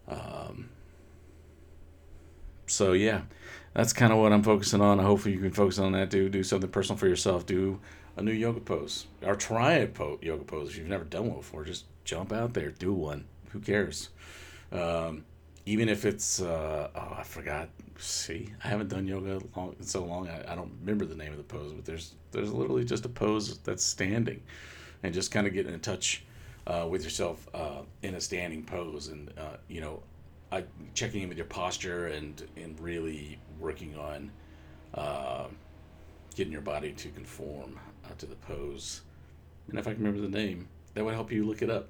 Um, 0.07 0.69
so 2.69 2.93
yeah, 2.93 3.21
that's 3.73 3.93
kind 3.93 4.13
of 4.13 4.19
what 4.19 4.31
I'm 4.31 4.43
focusing 4.43 4.81
on. 4.81 4.99
Hopefully 4.99 5.33
you 5.33 5.41
can 5.41 5.51
focus 5.51 5.79
on 5.79 5.91
that. 5.93 6.09
Do 6.09 6.29
do 6.29 6.43
something 6.43 6.69
personal 6.69 6.97
for 6.97 7.07
yourself. 7.07 7.45
Do 7.45 7.79
a 8.17 8.21
new 8.21 8.31
yoga 8.31 8.59
pose 8.59 9.07
or 9.23 9.35
try 9.35 9.73
a 9.73 9.87
po- 9.87 10.19
yoga 10.21 10.43
pose 10.43 10.69
if 10.69 10.77
you've 10.77 10.87
never 10.87 11.03
done 11.03 11.27
one 11.27 11.37
before. 11.37 11.63
Just 11.63 11.85
jump 12.03 12.31
out 12.31 12.53
there, 12.53 12.71
do 12.71 12.93
one. 12.93 13.25
Who 13.51 13.59
cares? 13.59 14.09
Um, 14.71 15.25
even 15.65 15.89
if 15.89 16.05
it's 16.05 16.41
uh, 16.41 16.89
oh 16.95 17.15
I 17.17 17.23
forgot. 17.23 17.69
See, 17.97 18.49
I 18.63 18.69
haven't 18.69 18.87
done 18.87 19.07
yoga 19.07 19.41
long 19.57 19.75
in 19.77 19.85
so 19.85 20.05
long. 20.05 20.29
I, 20.29 20.53
I 20.53 20.55
don't 20.55 20.71
remember 20.79 21.05
the 21.05 21.15
name 21.15 21.31
of 21.31 21.37
the 21.37 21.43
pose, 21.43 21.73
but 21.73 21.85
there's 21.85 22.13
there's 22.31 22.53
literally 22.53 22.85
just 22.85 23.05
a 23.05 23.09
pose 23.09 23.57
that's 23.59 23.83
standing, 23.83 24.41
and 25.03 25.13
just 25.13 25.31
kind 25.31 25.45
of 25.45 25.53
getting 25.53 25.73
in 25.73 25.81
touch 25.81 26.23
uh, 26.65 26.87
with 26.89 27.03
yourself 27.03 27.47
uh, 27.53 27.81
in 28.01 28.15
a 28.15 28.21
standing 28.21 28.63
pose, 28.63 29.09
and 29.09 29.31
uh, 29.37 29.57
you 29.67 29.81
know, 29.81 30.01
I 30.51 30.63
checking 30.93 31.23
in 31.23 31.29
with 31.29 31.37
your 31.37 31.47
posture 31.47 32.07
and 32.07 32.41
and 32.57 32.79
really 32.79 33.39
working 33.59 33.95
on 33.97 34.31
uh, 34.93 35.47
getting 36.35 36.51
your 36.51 36.61
body 36.61 36.93
to 36.93 37.09
conform 37.09 37.79
uh, 38.05 38.13
to 38.17 38.25
the 38.25 38.35
pose. 38.35 39.01
And 39.69 39.77
if 39.77 39.87
I 39.87 39.93
can 39.93 40.03
remember 40.03 40.27
the 40.27 40.35
name, 40.35 40.67
that 40.93 41.05
would 41.05 41.13
help 41.13 41.31
you 41.31 41.45
look 41.45 41.61
it 41.61 41.69
up. 41.69 41.89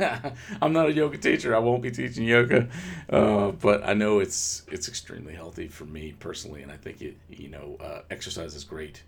I'm 0.62 0.72
not 0.72 0.88
a 0.88 0.92
yoga 0.92 1.18
teacher. 1.18 1.54
I 1.54 1.58
won't 1.58 1.82
be 1.82 1.90
teaching 1.90 2.24
yoga, 2.24 2.68
uh, 3.10 3.50
but 3.52 3.86
I 3.86 3.92
know 3.92 4.20
it's 4.20 4.62
it's 4.70 4.88
extremely 4.88 5.34
healthy 5.34 5.68
for 5.68 5.84
me 5.84 6.14
personally, 6.18 6.62
and 6.62 6.72
I 6.72 6.76
think 6.76 7.02
it 7.02 7.16
you 7.28 7.48
know 7.48 7.76
uh, 7.80 8.00
exercise 8.10 8.54
is 8.54 8.64
great 8.64 9.02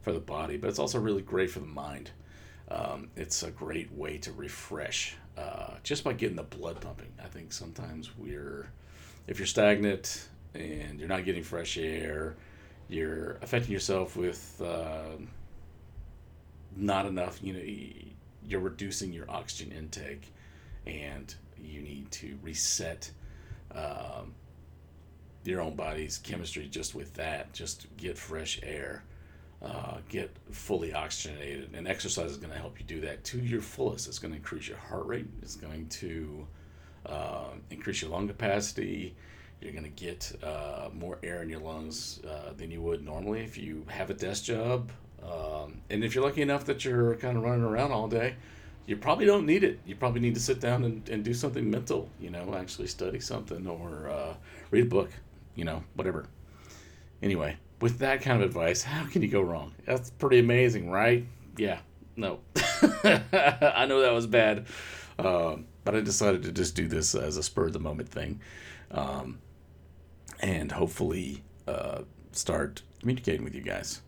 for 0.00 0.12
the 0.12 0.20
body, 0.20 0.56
but 0.56 0.68
it's 0.68 0.78
also 0.78 0.98
really 0.98 1.22
great 1.22 1.50
for 1.50 1.60
the 1.60 1.66
mind. 1.66 2.10
Um, 2.70 3.08
it's 3.16 3.42
a 3.42 3.50
great 3.50 3.92
way 3.92 4.16
to 4.18 4.32
refresh 4.32 5.16
uh, 5.40 5.74
just 5.82 6.04
by 6.04 6.12
getting 6.12 6.36
the 6.36 6.42
blood 6.42 6.80
pumping. 6.80 7.12
I 7.22 7.28
think 7.28 7.52
sometimes 7.52 8.10
we're 8.16 8.68
if 9.26 9.38
you're 9.38 9.46
stagnant 9.46 10.28
and 10.54 10.98
you're 10.98 11.08
not 11.08 11.24
getting 11.24 11.42
fresh 11.42 11.78
air, 11.78 12.36
you're 12.88 13.38
affecting 13.42 13.72
yourself 13.72 14.16
with 14.16 14.60
uh, 14.64 15.16
not 16.76 17.06
enough. 17.06 17.42
You 17.42 17.52
know 17.54 17.62
you're 18.46 18.60
reducing 18.60 19.12
your 19.12 19.30
oxygen 19.30 19.72
intake 19.72 20.32
and 20.86 21.34
you 21.58 21.82
need 21.82 22.10
to 22.10 22.38
reset 22.42 23.10
um, 23.74 24.34
your 25.44 25.60
own 25.60 25.74
body's 25.76 26.18
chemistry 26.18 26.66
just 26.66 26.94
with 26.94 27.14
that 27.14 27.52
just 27.52 27.86
get 27.96 28.16
fresh 28.18 28.58
air 28.62 29.02
uh, 29.62 29.98
get 30.08 30.34
fully 30.50 30.92
oxygenated 30.94 31.74
and 31.74 31.86
exercise 31.86 32.30
is 32.30 32.36
going 32.38 32.52
to 32.52 32.58
help 32.58 32.78
you 32.78 32.86
do 32.86 33.00
that 33.00 33.22
to 33.24 33.38
your 33.38 33.60
fullest 33.60 34.08
it's 34.08 34.18
going 34.18 34.32
to 34.32 34.36
increase 34.36 34.66
your 34.66 34.78
heart 34.78 35.06
rate 35.06 35.26
it's 35.42 35.56
going 35.56 35.86
to 35.88 36.46
uh, 37.06 37.50
increase 37.70 38.02
your 38.02 38.10
lung 38.10 38.26
capacity 38.28 39.14
You're 39.60 39.72
going 39.72 39.84
to 39.84 39.90
get 39.90 40.32
uh, 40.42 40.88
more 40.92 41.18
air 41.22 41.42
in 41.42 41.50
your 41.50 41.60
lungs 41.60 42.20
uh, 42.26 42.52
than 42.56 42.70
you 42.70 42.80
would 42.80 43.04
normally 43.04 43.40
if 43.40 43.58
you 43.58 43.84
have 43.88 44.08
a 44.08 44.14
desk 44.14 44.44
job. 44.44 44.90
Um, 45.22 45.82
and 45.90 46.02
if 46.02 46.14
you're 46.14 46.24
lucky 46.24 46.40
enough 46.40 46.64
that 46.64 46.84
you're 46.84 47.14
kind 47.16 47.36
of 47.36 47.42
running 47.42 47.64
around 47.64 47.92
all 47.92 48.08
day, 48.08 48.36
you 48.86 48.96
probably 48.96 49.26
don't 49.26 49.44
need 49.44 49.62
it. 49.62 49.78
You 49.84 49.96
probably 49.96 50.20
need 50.20 50.34
to 50.34 50.40
sit 50.40 50.60
down 50.60 50.84
and, 50.84 51.06
and 51.10 51.22
do 51.22 51.34
something 51.34 51.70
mental, 51.70 52.08
you 52.18 52.30
know, 52.30 52.54
actually 52.54 52.86
study 52.86 53.20
something 53.20 53.66
or 53.66 54.08
uh, 54.08 54.34
read 54.70 54.84
a 54.84 54.88
book, 54.88 55.10
you 55.54 55.64
know, 55.64 55.84
whatever. 55.94 56.26
Anyway, 57.22 57.56
with 57.80 57.98
that 57.98 58.22
kind 58.22 58.42
of 58.42 58.48
advice, 58.48 58.82
how 58.82 59.06
can 59.06 59.22
you 59.22 59.28
go 59.28 59.40
wrong? 59.40 59.74
That's 59.86 60.10
pretty 60.10 60.38
amazing, 60.38 60.90
right? 60.90 61.26
Yeah, 61.56 61.80
no. 62.16 62.40
I 63.04 63.86
know 63.88 64.00
that 64.02 64.12
was 64.12 64.26
bad, 64.26 64.66
um, 65.18 65.66
but 65.84 65.94
I 65.94 66.00
decided 66.00 66.42
to 66.44 66.52
just 66.52 66.74
do 66.74 66.88
this 66.88 67.14
as 67.14 67.36
a 67.36 67.42
spur 67.42 67.66
of 67.66 67.72
the 67.72 67.80
moment 67.80 68.08
thing. 68.08 68.40
Um, 68.90 69.38
and 70.40 70.72
hopefully 70.72 71.42
uh, 71.68 72.02
start 72.32 72.82
communicating 73.00 73.44
with 73.44 73.54
you 73.54 73.62
guys. 73.62 74.02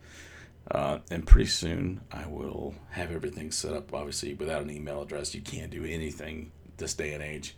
Uh, 0.71 0.99
and 1.11 1.27
pretty 1.27 1.49
soon 1.49 2.01
I 2.13 2.27
will 2.27 2.75
have 2.91 3.11
everything 3.11 3.51
set 3.51 3.75
up. 3.75 3.93
Obviously, 3.93 4.35
without 4.35 4.63
an 4.63 4.71
email 4.71 5.03
address, 5.03 5.35
you 5.35 5.43
can't 5.43 5.71
do 5.71 5.85
anything 5.85 6.53
this 6.77 6.95
day 6.95 7.15
and 7.15 7.23
age. 7.23 7.57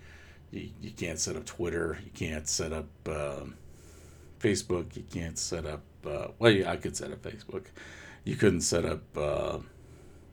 You, 0.51 0.71
you 0.81 0.91
can't 0.91 1.19
set 1.19 1.37
up 1.37 1.45
Twitter. 1.45 1.99
You 2.05 2.11
can't 2.13 2.49
set 2.49 2.73
up 2.73 2.87
uh, 3.07 3.45
Facebook. 4.45 4.95
You 4.95 5.05
can't 5.11 5.39
set 5.39 5.65
up, 5.65 5.83
uh, 6.07 6.29
well, 6.39 6.51
yeah, 6.51 6.71
I 6.71 6.77
could 6.77 6.97
set 6.97 7.11
up 7.11 7.23
Facebook. 7.23 7.65
You 8.25 8.37
couldn't 8.37 8.61
set 8.61 8.85
up, 8.85 9.03
uh, 9.17 9.59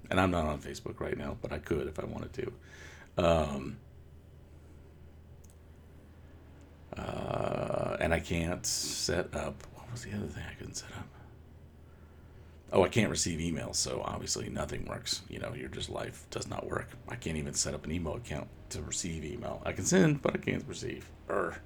and 0.09 0.19
I'm 0.19 0.31
not 0.31 0.45
on 0.45 0.59
Facebook 0.59 0.99
right 0.99 1.17
now, 1.17 1.37
but 1.41 1.53
I 1.53 1.59
could 1.59 1.87
if 1.87 1.99
I 1.99 2.05
wanted 2.05 2.33
to. 2.33 2.53
Um, 3.17 3.77
uh, 6.97 7.97
and 7.99 8.13
I 8.13 8.19
can't 8.19 8.65
set 8.65 9.33
up. 9.35 9.63
What 9.75 9.91
was 9.91 10.03
the 10.03 10.11
other 10.11 10.27
thing 10.27 10.43
I 10.49 10.53
couldn't 10.55 10.75
set 10.75 10.91
up? 10.97 11.07
Oh, 12.73 12.83
I 12.83 12.87
can't 12.87 13.09
receive 13.09 13.39
emails, 13.39 13.75
so 13.75 14.01
obviously 14.03 14.49
nothing 14.49 14.85
works. 14.85 15.21
You 15.29 15.39
know, 15.39 15.53
your 15.53 15.67
just 15.67 15.89
life 15.89 16.25
does 16.29 16.47
not 16.49 16.65
work. 16.69 16.89
I 17.09 17.15
can't 17.15 17.37
even 17.37 17.53
set 17.53 17.73
up 17.73 17.83
an 17.85 17.91
email 17.91 18.15
account 18.15 18.47
to 18.69 18.81
receive 18.81 19.25
email. 19.25 19.61
I 19.65 19.73
can 19.73 19.83
send, 19.83 20.21
but 20.21 20.35
I 20.35 20.37
can't 20.37 20.63
receive. 20.67 21.09
Err. 21.29 21.61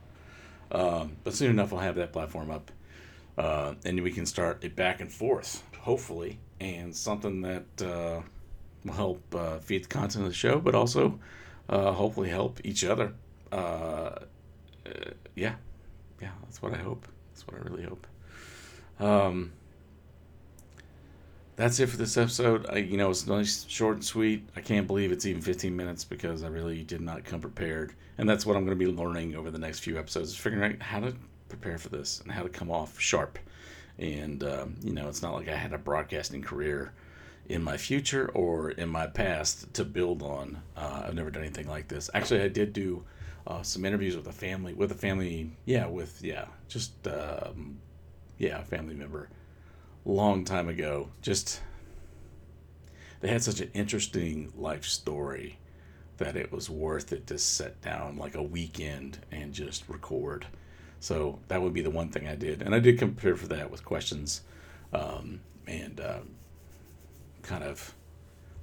Um, 0.72 1.18
but 1.24 1.34
soon 1.34 1.52
enough, 1.52 1.74
I'll 1.74 1.80
have 1.80 1.96
that 1.96 2.12
platform 2.12 2.52
up, 2.52 2.72
uh, 3.38 3.76
and 3.86 4.02
we 4.02 4.12
can 4.12 4.26
start 4.26 4.64
it 4.64 4.76
back 4.76 5.02
and 5.02 5.12
forth, 5.12 5.64
hopefully, 5.80 6.40
and 6.60 6.96
something 6.96 7.42
that 7.42 7.82
uh, 7.82 8.22
will 8.84 8.94
help 8.94 9.36
uh, 9.36 9.60
feed 9.60 9.84
the 9.84 9.88
content 9.88 10.24
of 10.26 10.30
the 10.30 10.36
show, 10.36 10.60
but 10.60 10.76
also 10.76 11.20
uh, 11.70 11.92
hopefully 11.92 12.30
help 12.30 12.60
each 12.64 12.84
other. 12.84 13.14
Uh, 13.52 13.56
uh, 13.56 15.12
yeah, 15.36 15.56
yeah, 16.22 16.32
that's 16.44 16.62
what 16.62 16.74
I 16.74 16.78
hope. 16.78 17.08
That's 17.32 17.48
what 17.48 17.58
I 17.58 17.64
really 17.64 17.84
hope. 17.84 18.08
Um, 19.00 19.52
that's 21.56 21.80
it 21.80 21.88
for 21.88 21.98
this 21.98 22.18
episode. 22.18 22.66
I, 22.70 22.78
you 22.78 22.98
know, 22.98 23.10
it's 23.10 23.28
nice, 23.28 23.66
short 23.70 23.96
and 23.96 24.06
sweet. 24.06 24.48
I 24.56 24.62
can't 24.62 24.88
believe 24.88 25.12
it's 25.12 25.26
even 25.26 25.42
15 25.42 25.76
minutes 25.76 26.04
because 26.04 26.44
I 26.44 26.48
really 26.48 26.84
did 26.84 27.02
not 27.02 27.24
come 27.24 27.40
prepared. 27.40 27.94
And 28.18 28.28
that's 28.28 28.46
what 28.46 28.58
I'm 28.58 28.66
going 28.66 28.78
to 28.78 28.86
be 28.86 28.92
learning 28.92 29.36
over 29.36 29.52
the 29.52 29.60
next 29.60 29.80
few 29.80 29.98
episodes 29.98 30.30
is 30.30 30.38
figuring 30.38 30.74
out 30.74 30.82
how 30.82 31.00
to 31.00 31.14
prepare 31.48 31.78
for 31.78 31.90
this 31.90 32.20
and 32.22 32.32
how 32.32 32.44
to 32.44 32.50
come 32.50 32.70
off 32.70 33.00
sharp. 33.00 33.40
And, 33.98 34.44
um, 34.44 34.76
you 34.82 34.94
know, 34.94 35.08
it's 35.08 35.22
not 35.22 35.34
like 35.34 35.48
I 35.48 35.56
had 35.56 35.72
a 35.72 35.78
broadcasting 35.78 36.42
career 36.42 36.92
in 37.48 37.64
my 37.64 37.78
future 37.78 38.30
or 38.34 38.72
in 38.72 38.90
my 38.90 39.08
past 39.08 39.74
to 39.76 39.86
build 39.86 40.22
on. 40.22 40.62
Uh, 40.76 41.04
I've 41.06 41.16
never 41.16 41.32
done 41.32 41.44
anything 41.44 41.70
like 41.70 41.88
this. 41.88 42.10
Actually, 42.14 42.42
I 42.42 42.50
did 42.50 42.74
do 42.74 43.04
uh, 43.48 43.62
some 43.62 43.86
interviews 43.86 44.18
with 44.18 44.28
a 44.28 44.34
family, 44.34 44.74
with 44.74 44.92
a 44.92 44.96
family, 44.96 45.52
yeah, 45.64 45.86
with, 45.86 46.22
yeah, 46.22 46.46
just, 46.68 47.08
um, 47.08 47.78
yeah, 48.38 48.60
a 48.60 48.66
family 48.66 48.96
member 48.96 49.30
long 50.06 50.46
time 50.46 50.70
ago. 50.70 51.10
Just 51.22 51.62
they 53.22 53.30
had 53.30 53.44
such 53.44 53.60
an 53.60 53.72
interesting 53.74 54.52
life 54.56 54.86
story 54.86 55.58
that 56.18 56.36
it 56.36 56.52
was 56.52 56.70
worth 56.70 57.12
it 57.12 57.28
to 57.28 57.38
set 57.38 57.82
down 57.82 58.18
like 58.18 58.36
a 58.36 58.44
weekend 58.44 59.20
and 59.32 59.54
just 59.54 59.88
record. 59.90 60.46
So 61.00 61.40
that 61.50 61.62
would 61.62 61.74
be 61.74 61.82
the 61.82 61.90
one 61.90 62.10
thing 62.10 62.28
I 62.28 62.36
did, 62.36 62.62
and 62.62 62.74
I 62.74 62.80
did 62.80 62.98
compare 62.98 63.36
for 63.36 63.48
that 63.48 63.70
with 63.70 63.84
questions, 63.84 64.42
um, 64.94 65.42
and 65.68 66.00
uh, 66.00 66.20
kind 67.44 67.64
of 67.64 67.94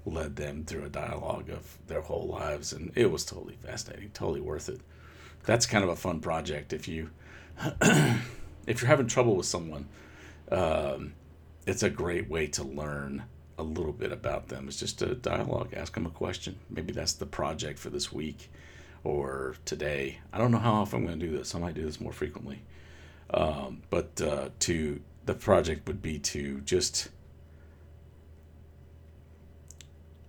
led 0.06 0.36
them 0.36 0.64
through 0.64 0.84
a 0.84 0.88
dialogue 0.88 1.50
of 1.50 1.78
their 1.86 2.00
whole 2.00 2.26
lives, 2.26 2.72
and 2.72 2.90
it 2.94 3.10
was 3.10 3.24
totally 3.24 3.56
fascinating, 3.62 4.10
totally 4.10 4.40
worth 4.40 4.68
it. 4.68 4.80
That's 5.44 5.66
kind 5.66 5.84
of 5.84 5.90
a 5.90 5.96
fun 5.96 6.20
project 6.20 6.72
if 6.72 6.88
you 6.88 7.10
if 8.66 8.80
you're 8.80 8.88
having 8.88 9.06
trouble 9.06 9.36
with 9.36 9.46
someone. 9.46 9.88
Um, 10.50 11.14
it's 11.66 11.82
a 11.82 11.90
great 11.90 12.28
way 12.28 12.46
to 12.48 12.64
learn 12.64 13.24
a 13.58 13.62
little 13.62 13.92
bit 13.92 14.12
about 14.12 14.48
them. 14.48 14.66
It's 14.68 14.78
just 14.78 15.02
a 15.02 15.14
dialogue. 15.14 15.74
Ask 15.74 15.94
them 15.94 16.06
a 16.06 16.10
question. 16.10 16.58
Maybe 16.70 16.92
that's 16.92 17.12
the 17.12 17.26
project 17.26 17.78
for 17.78 17.90
this 17.90 18.12
week 18.12 18.50
or 19.04 19.56
today. 19.64 20.18
I 20.32 20.38
don't 20.38 20.50
know 20.50 20.58
how 20.58 20.74
often 20.74 21.00
I'm 21.00 21.06
going 21.06 21.20
to 21.20 21.26
do 21.26 21.36
this. 21.36 21.54
I 21.54 21.58
might 21.58 21.74
do 21.74 21.84
this 21.84 22.00
more 22.00 22.12
frequently. 22.12 22.62
Um, 23.32 23.82
but 23.90 24.20
uh, 24.20 24.50
to 24.60 25.00
the 25.24 25.34
project 25.34 25.86
would 25.86 26.02
be 26.02 26.18
to 26.18 26.60
just, 26.60 27.08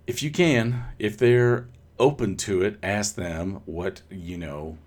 if 0.05 0.21
you 0.21 0.31
can, 0.31 0.85
if 0.99 1.17
they're 1.17 1.67
open 1.99 2.37
to 2.37 2.61
it, 2.61 2.77
ask 2.83 3.15
them 3.15 3.61
what 3.65 4.01
you 4.09 4.37
know. 4.37 4.77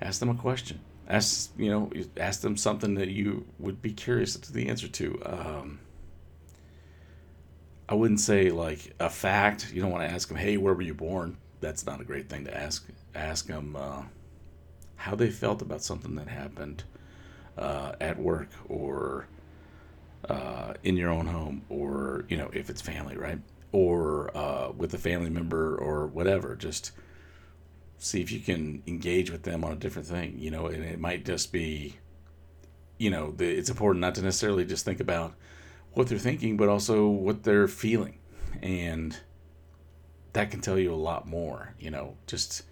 Ask 0.00 0.20
them 0.20 0.30
a 0.30 0.34
question 0.34 0.80
ask 1.08 1.50
you 1.56 1.70
know 1.70 1.90
ask 2.18 2.42
them 2.42 2.56
something 2.56 2.94
that 2.94 3.08
you 3.08 3.46
would 3.58 3.80
be 3.80 3.92
curious 3.92 4.36
to 4.36 4.52
the 4.52 4.68
answer 4.68 4.88
to. 4.88 5.20
Um, 5.24 5.80
i 7.88 7.94
wouldn't 7.94 8.20
say 8.20 8.50
like 8.50 8.94
a 9.00 9.08
fact. 9.08 9.72
You 9.72 9.80
don't 9.80 9.90
want 9.90 10.06
to 10.08 10.14
ask 10.14 10.28
them 10.28 10.36
hey 10.36 10.56
where 10.56 10.74
were 10.74 10.82
you 10.82 10.94
born? 10.94 11.38
That's 11.60 11.86
not 11.86 12.00
a 12.00 12.04
great 12.04 12.28
thing 12.28 12.44
to 12.44 12.56
ask. 12.56 12.86
Ask 13.14 13.46
them 13.46 13.74
uh, 13.76 14.02
how 14.96 15.14
they 15.14 15.30
felt 15.30 15.62
about 15.62 15.82
something 15.82 16.14
that 16.16 16.28
happened 16.28 16.84
uh, 17.56 17.92
at 18.00 18.18
work 18.18 18.48
or 18.68 19.26
uh, 20.28 20.74
in 20.84 20.96
your 20.96 21.10
own 21.10 21.26
home 21.26 21.62
or 21.68 22.24
you 22.28 22.36
know 22.36 22.50
if 22.52 22.68
it's 22.70 22.80
family 22.82 23.16
right? 23.16 23.38
Or 23.72 24.36
uh, 24.36 24.70
with 24.76 24.94
a 24.94 24.98
family 24.98 25.30
member 25.30 25.76
or 25.76 26.06
whatever. 26.06 26.56
Just 26.56 26.92
see 27.98 28.20
if 28.20 28.30
you 28.30 28.40
can 28.40 28.82
engage 28.86 29.30
with 29.30 29.42
them 29.42 29.64
on 29.64 29.72
a 29.72 29.76
different 29.76 30.08
thing, 30.08 30.38
you 30.38 30.50
know, 30.50 30.66
and 30.66 30.84
it 30.84 31.00
might 31.00 31.24
just 31.24 31.52
be, 31.52 31.96
you 32.96 33.10
know, 33.10 33.32
the, 33.32 33.46
it's 33.46 33.70
important 33.70 34.00
not 34.00 34.14
to 34.14 34.22
necessarily 34.22 34.64
just 34.64 34.84
think 34.84 35.00
about 35.00 35.34
what 35.92 36.08
they're 36.08 36.18
thinking, 36.18 36.56
but 36.56 36.68
also 36.68 37.08
what 37.08 37.42
they're 37.42 37.68
feeling. 37.68 38.18
And 38.62 39.18
that 40.32 40.50
can 40.50 40.60
tell 40.60 40.78
you 40.78 40.94
a 40.94 40.96
lot 40.96 41.26
more, 41.26 41.74
you 41.78 41.90
know, 41.90 42.16
just 42.26 42.62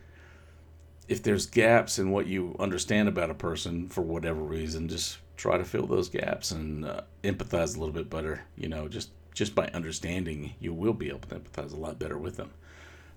if 1.09 1.23
there's 1.23 1.47
gaps 1.47 1.99
in 1.99 2.11
what 2.11 2.27
you 2.27 2.55
understand 2.59 3.09
about 3.09 3.31
a 3.31 3.35
person 3.35 3.89
for 3.89 4.03
whatever 4.03 4.41
reason, 4.41 4.89
just 4.89 5.19
try 5.37 5.59
to 5.59 5.65
fill 5.65 5.87
those 5.87 6.09
gaps 6.09 6.51
and 6.51 6.85
uh, 6.85 7.03
empathize 7.23 7.77
a 7.77 7.81
little 7.81 7.95
bit 7.95 8.11
better, 8.11 8.43
you 8.57 8.69
know, 8.69 8.89
just 8.89 9.11
just 9.35 9.55
by 9.55 9.67
understanding, 9.75 10.55
you 10.61 10.73
will 10.73 10.95
be 10.95 11.09
able 11.09 11.19
to 11.19 11.35
empathize 11.35 11.73
a 11.73 11.77
lot 11.77 11.99
better 11.99 12.17
with 12.17 12.39
them. 12.39 12.51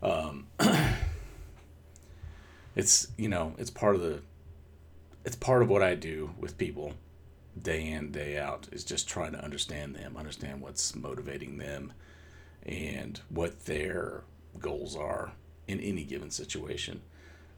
Um, 0.04 0.48
it's 2.80 3.10
you 3.18 3.28
know 3.28 3.54
it's 3.58 3.70
part 3.70 3.94
of 3.94 4.02
the 4.02 4.22
it's 5.26 5.36
part 5.36 5.62
of 5.62 5.70
what 5.70 5.84
I 5.84 5.96
do 5.96 6.32
with 6.40 6.58
people 6.58 6.94
day 7.62 7.86
in 7.90 8.10
day 8.12 8.38
out 8.38 8.70
is 8.72 8.86
just 8.86 9.08
trying 9.10 9.34
to 9.34 9.44
understand 9.44 9.94
them 9.96 10.16
understand 10.16 10.62
what's 10.62 10.96
motivating 10.96 11.58
them 11.58 11.92
and 12.66 13.20
what 13.28 13.66
their 13.66 14.24
goals 14.60 14.96
are 14.96 15.34
in 15.68 15.80
any 15.82 16.04
given 16.04 16.32
situation. 16.32 17.02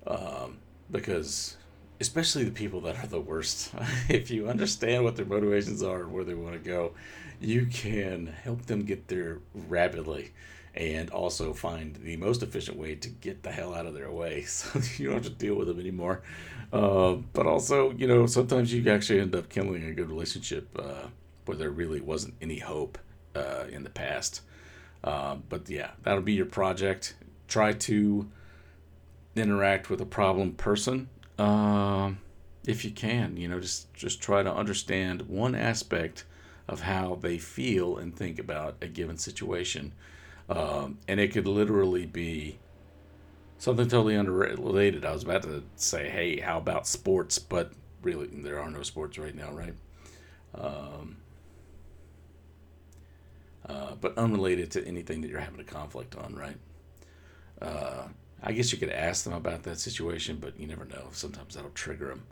Um, 0.08 0.58
because 0.90 1.56
especially 2.00 2.44
the 2.44 2.52
people 2.52 2.82
that 2.82 2.98
are 2.98 3.08
the 3.08 3.22
worst 3.22 3.72
if 4.10 4.32
you 4.32 4.50
understand 4.50 5.04
what 5.04 5.16
their 5.16 5.26
motivations 5.26 5.84
are 5.84 6.02
and 6.02 6.12
where 6.12 6.24
they 6.24 6.34
want 6.34 6.54
to 6.54 6.68
go 6.68 6.94
you 7.42 7.66
can 7.66 8.28
help 8.28 8.66
them 8.68 8.84
get 8.84 9.08
there 9.08 9.40
rapidly 9.68 10.32
and 10.74 11.10
also 11.10 11.54
find 11.54 11.96
the 11.98 12.16
most 12.18 12.44
efficient 12.44 12.78
way 12.78 12.96
to 12.96 13.10
get 13.10 13.44
the 13.44 13.52
hell 13.52 13.74
out 13.74 13.86
of 13.86 13.94
their 13.94 14.12
way 14.12 14.42
so 14.46 14.80
you 14.98 15.08
don't 15.08 15.16
have 15.16 15.24
to 15.24 15.30
deal 15.32 15.56
with 15.56 15.68
them 15.68 15.80
anymore. 15.80 16.22
Uh, 16.72 17.16
but 17.34 17.46
also, 17.46 17.92
you 17.92 18.08
know, 18.08 18.26
sometimes 18.26 18.74
you 18.74 18.90
actually 18.90 19.20
end 19.20 19.36
up 19.36 19.50
killing 19.50 19.84
a 19.84 19.92
good 19.92 20.10
relationship 20.10 20.70
uh, 20.80 21.08
where 21.46 21.58
there 21.58 21.70
really 21.70 22.00
wasn't 22.00 22.34
any 22.42 22.60
hope 22.60 22.98
uh, 23.36 23.66
in 23.70 23.84
the 23.84 23.90
past. 23.90 24.42
Uh, 25.04 25.36
but 25.50 25.70
yeah, 25.70 25.92
that'll 26.04 26.22
be 26.22 26.34
your 26.34 26.46
project. 26.46 27.16
Try 27.48 27.74
to 27.74 28.30
interact 29.36 29.90
with 29.90 30.00
a 30.00 30.06
problem 30.06 30.54
person 30.54 31.10
um, 31.38 32.20
if 32.66 32.86
you 32.86 32.92
can. 32.92 33.36
You 33.36 33.50
know, 33.50 33.60
just 33.60 33.94
just 33.94 34.22
try 34.22 34.44
to 34.44 34.54
understand 34.54 35.24
one 35.24 35.56
aspect 35.56 36.24
of 36.68 36.82
how 36.82 37.16
they 37.16 37.38
feel 37.38 37.98
and 37.98 38.16
think 38.16 38.40
about 38.40 38.76
a 38.82 38.88
given 38.88 39.18
situation 39.18 39.94
um, 40.52 40.98
and 41.08 41.20
it 41.20 41.32
could 41.32 41.48
literally 41.48 42.06
be 42.06 42.60
something 43.58 43.88
totally 43.88 44.18
unrelated. 44.18 45.06
I 45.06 45.14
was 45.14 45.24
about 45.24 45.44
to 45.44 45.64
say, 45.78 46.10
hey, 46.10 46.42
how 46.42 46.58
about 46.58 46.88
sports? 46.88 47.40
But 47.40 47.72
really 48.02 48.28
there 48.28 48.60
are 48.60 48.70
no 48.70 48.82
sports 48.82 49.18
right 49.18 49.34
now, 49.34 49.52
right? 49.52 49.76
Um, 50.54 51.18
uh, 53.66 53.96
but 54.02 54.18
unrelated 54.18 54.72
to 54.72 54.86
anything 54.86 55.22
that 55.22 55.30
you're 55.30 55.40
having 55.40 55.62
a 55.62 55.64
conflict 55.64 56.16
on, 56.18 56.36
right? 56.36 56.58
Uh, 57.62 58.08
I 58.44 58.52
guess 58.52 58.74
you 58.74 58.78
could 58.78 58.90
ask 58.90 59.24
them 59.24 59.34
about 59.34 59.64
that 59.64 59.80
situation, 59.80 60.38
but 60.42 60.60
you 60.60 60.68
never 60.68 60.84
know. 60.84 61.08
Sometimes 61.12 61.56
that'll 61.56 61.70
trigger 61.70 62.08
them. 62.08 62.24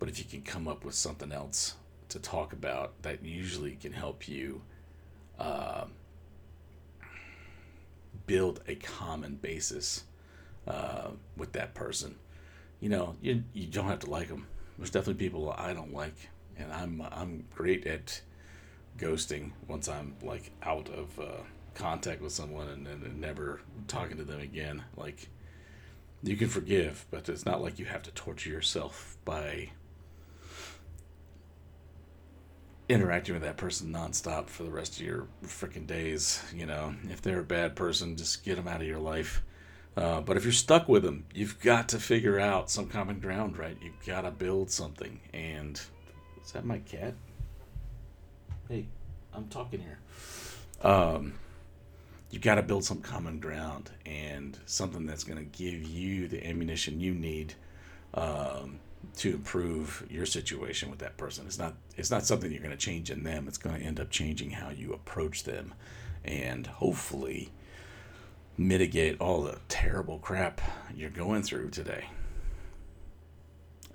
But 0.00 0.08
if 0.08 0.18
you 0.18 0.24
can 0.24 0.42
come 0.42 0.66
up 0.66 0.84
with 0.84 0.94
something 0.94 1.30
else 1.30 1.74
to 2.12 2.18
talk 2.18 2.52
about, 2.52 3.00
that 3.02 3.24
usually 3.24 3.72
can 3.72 3.92
help 3.92 4.28
you 4.28 4.62
uh, 5.38 5.84
build 8.26 8.60
a 8.66 8.74
common 8.76 9.36
basis 9.36 10.04
uh, 10.66 11.08
with 11.36 11.52
that 11.52 11.74
person. 11.74 12.16
You 12.80 12.88
know, 12.88 13.16
you 13.20 13.44
you 13.52 13.66
don't 13.66 13.86
have 13.86 14.00
to 14.00 14.10
like 14.10 14.28
them. 14.28 14.46
There's 14.78 14.90
definitely 14.90 15.24
people 15.24 15.54
I 15.56 15.72
don't 15.72 15.92
like, 15.94 16.28
and 16.56 16.72
I'm 16.72 17.02
I'm 17.12 17.44
great 17.54 17.86
at 17.86 18.22
ghosting 18.98 19.52
once 19.68 19.88
I'm 19.88 20.16
like 20.22 20.50
out 20.62 20.88
of 20.88 21.18
uh, 21.18 21.42
contact 21.74 22.20
with 22.20 22.32
someone 22.32 22.68
and, 22.68 22.86
and 22.86 23.20
never 23.20 23.60
talking 23.88 24.16
to 24.16 24.24
them 24.24 24.40
again. 24.40 24.82
Like 24.96 25.28
you 26.22 26.36
can 26.36 26.48
forgive, 26.48 27.06
but 27.10 27.28
it's 27.28 27.46
not 27.46 27.62
like 27.62 27.78
you 27.78 27.84
have 27.86 28.02
to 28.02 28.10
torture 28.12 28.50
yourself 28.50 29.16
by 29.24 29.70
interacting 32.88 33.34
with 33.34 33.42
that 33.42 33.56
person 33.56 33.92
nonstop 33.92 34.48
for 34.48 34.64
the 34.64 34.70
rest 34.70 34.98
of 34.98 35.06
your 35.06 35.26
freaking 35.44 35.86
days. 35.86 36.42
You 36.54 36.66
know, 36.66 36.94
if 37.10 37.22
they're 37.22 37.40
a 37.40 37.44
bad 37.44 37.76
person, 37.76 38.16
just 38.16 38.44
get 38.44 38.56
them 38.56 38.68
out 38.68 38.80
of 38.80 38.86
your 38.86 38.98
life. 38.98 39.42
Uh, 39.96 40.20
but 40.20 40.36
if 40.36 40.44
you're 40.44 40.52
stuck 40.52 40.88
with 40.88 41.02
them, 41.02 41.24
you've 41.34 41.60
got 41.60 41.90
to 41.90 41.98
figure 41.98 42.40
out 42.40 42.70
some 42.70 42.86
common 42.86 43.20
ground, 43.20 43.58
right? 43.58 43.76
You've 43.82 44.04
got 44.06 44.22
to 44.22 44.30
build 44.30 44.70
something. 44.70 45.20
And 45.34 45.80
is 46.42 46.52
that 46.52 46.64
my 46.64 46.78
cat? 46.78 47.14
Hey, 48.68 48.86
I'm 49.34 49.48
talking 49.48 49.80
here. 49.80 49.98
Um, 50.82 51.34
you've 52.30 52.42
got 52.42 52.54
to 52.54 52.62
build 52.62 52.84
some 52.84 53.00
common 53.02 53.38
ground 53.38 53.90
and 54.06 54.58
something 54.64 55.06
that's 55.06 55.24
going 55.24 55.38
to 55.38 55.44
give 55.44 55.82
you 55.82 56.26
the 56.28 56.46
ammunition 56.46 56.98
you 56.98 57.14
need 57.14 57.54
um, 58.14 58.80
to 59.16 59.30
improve 59.30 60.06
your 60.10 60.26
situation 60.26 60.90
with 60.90 61.00
that 61.00 61.16
person. 61.16 61.46
It's 61.46 61.58
not 61.58 61.74
it's 61.96 62.10
not 62.10 62.24
something 62.24 62.50
you're 62.50 62.60
going 62.62 62.70
to 62.70 62.76
change 62.76 63.10
in 63.10 63.22
them. 63.24 63.46
It's 63.48 63.58
going 63.58 63.78
to 63.78 63.84
end 63.84 64.00
up 64.00 64.10
changing 64.10 64.50
how 64.50 64.70
you 64.70 64.92
approach 64.92 65.44
them, 65.44 65.74
and 66.24 66.66
hopefully 66.66 67.50
mitigate 68.56 69.20
all 69.20 69.42
the 69.42 69.58
terrible 69.68 70.18
crap 70.18 70.60
you're 70.94 71.10
going 71.10 71.42
through 71.42 71.70
today. 71.70 72.04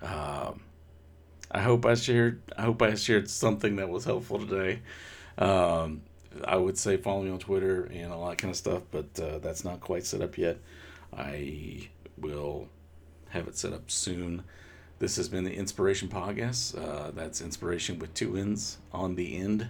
Um, 0.02 0.60
I 1.50 1.60
hope 1.60 1.86
I 1.86 1.94
shared. 1.94 2.42
I 2.56 2.62
hope 2.62 2.82
I 2.82 2.94
shared 2.94 3.28
something 3.30 3.76
that 3.76 3.88
was 3.88 4.04
helpful 4.04 4.38
today. 4.38 4.80
Um, 5.38 6.02
I 6.44 6.56
would 6.56 6.78
say 6.78 6.96
follow 6.96 7.22
me 7.22 7.30
on 7.30 7.38
Twitter 7.38 7.84
and 7.84 8.12
all 8.12 8.28
that 8.28 8.38
kind 8.38 8.50
of 8.50 8.56
stuff, 8.56 8.82
but 8.90 9.18
uh, 9.20 9.38
that's 9.38 9.64
not 9.64 9.80
quite 9.80 10.04
set 10.04 10.20
up 10.20 10.36
yet. 10.36 10.58
I 11.16 11.88
will 12.18 12.68
have 13.30 13.48
it 13.48 13.56
set 13.56 13.72
up 13.72 13.90
soon. 13.90 14.44
This 14.98 15.14
has 15.16 15.28
been 15.28 15.44
the 15.44 15.54
Inspiration 15.54 16.08
Podcast. 16.08 16.76
Uh, 16.76 17.12
that's 17.12 17.40
inspiration 17.40 18.00
with 18.00 18.14
two 18.14 18.36
N's 18.36 18.78
on 18.92 19.14
the 19.14 19.36
end. 19.36 19.68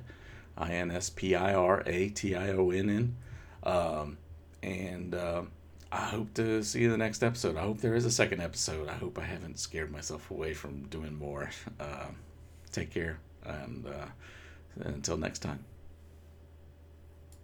I 0.57 0.73
N 0.73 0.91
S 0.91 1.11
P 1.11 1.35
I 1.35 1.53
R 1.53 1.83
A 1.87 2.09
T 2.09 2.35
I 2.35 2.51
O 2.51 2.71
N 2.71 2.89
N. 2.89 3.17
Um, 3.63 4.17
and 4.63 5.15
uh, 5.15 5.43
I 5.93 6.07
hope 6.07 6.33
to 6.35 6.63
see 6.63 6.81
you 6.81 6.87
in 6.87 6.93
the 6.93 6.99
next 6.99 7.23
episode. 7.23 7.57
I 7.57 7.61
hope 7.61 7.79
there 7.79 7.95
is 7.95 8.07
a 8.07 8.11
second 8.11 8.41
episode. 8.41 8.89
I 8.89 8.95
hope 8.95 9.19
I 9.19 9.25
haven't 9.25 9.59
scared 9.59 9.93
myself 9.93 10.31
away 10.31 10.55
from 10.55 10.85
doing 10.89 11.15
more. 11.15 11.51
Uh, 11.79 12.07
take 12.73 12.91
care, 12.91 13.19
and 13.45 13.87
uh, 13.87 14.07
until 14.81 15.19
next 15.19 15.41
time. 15.41 15.63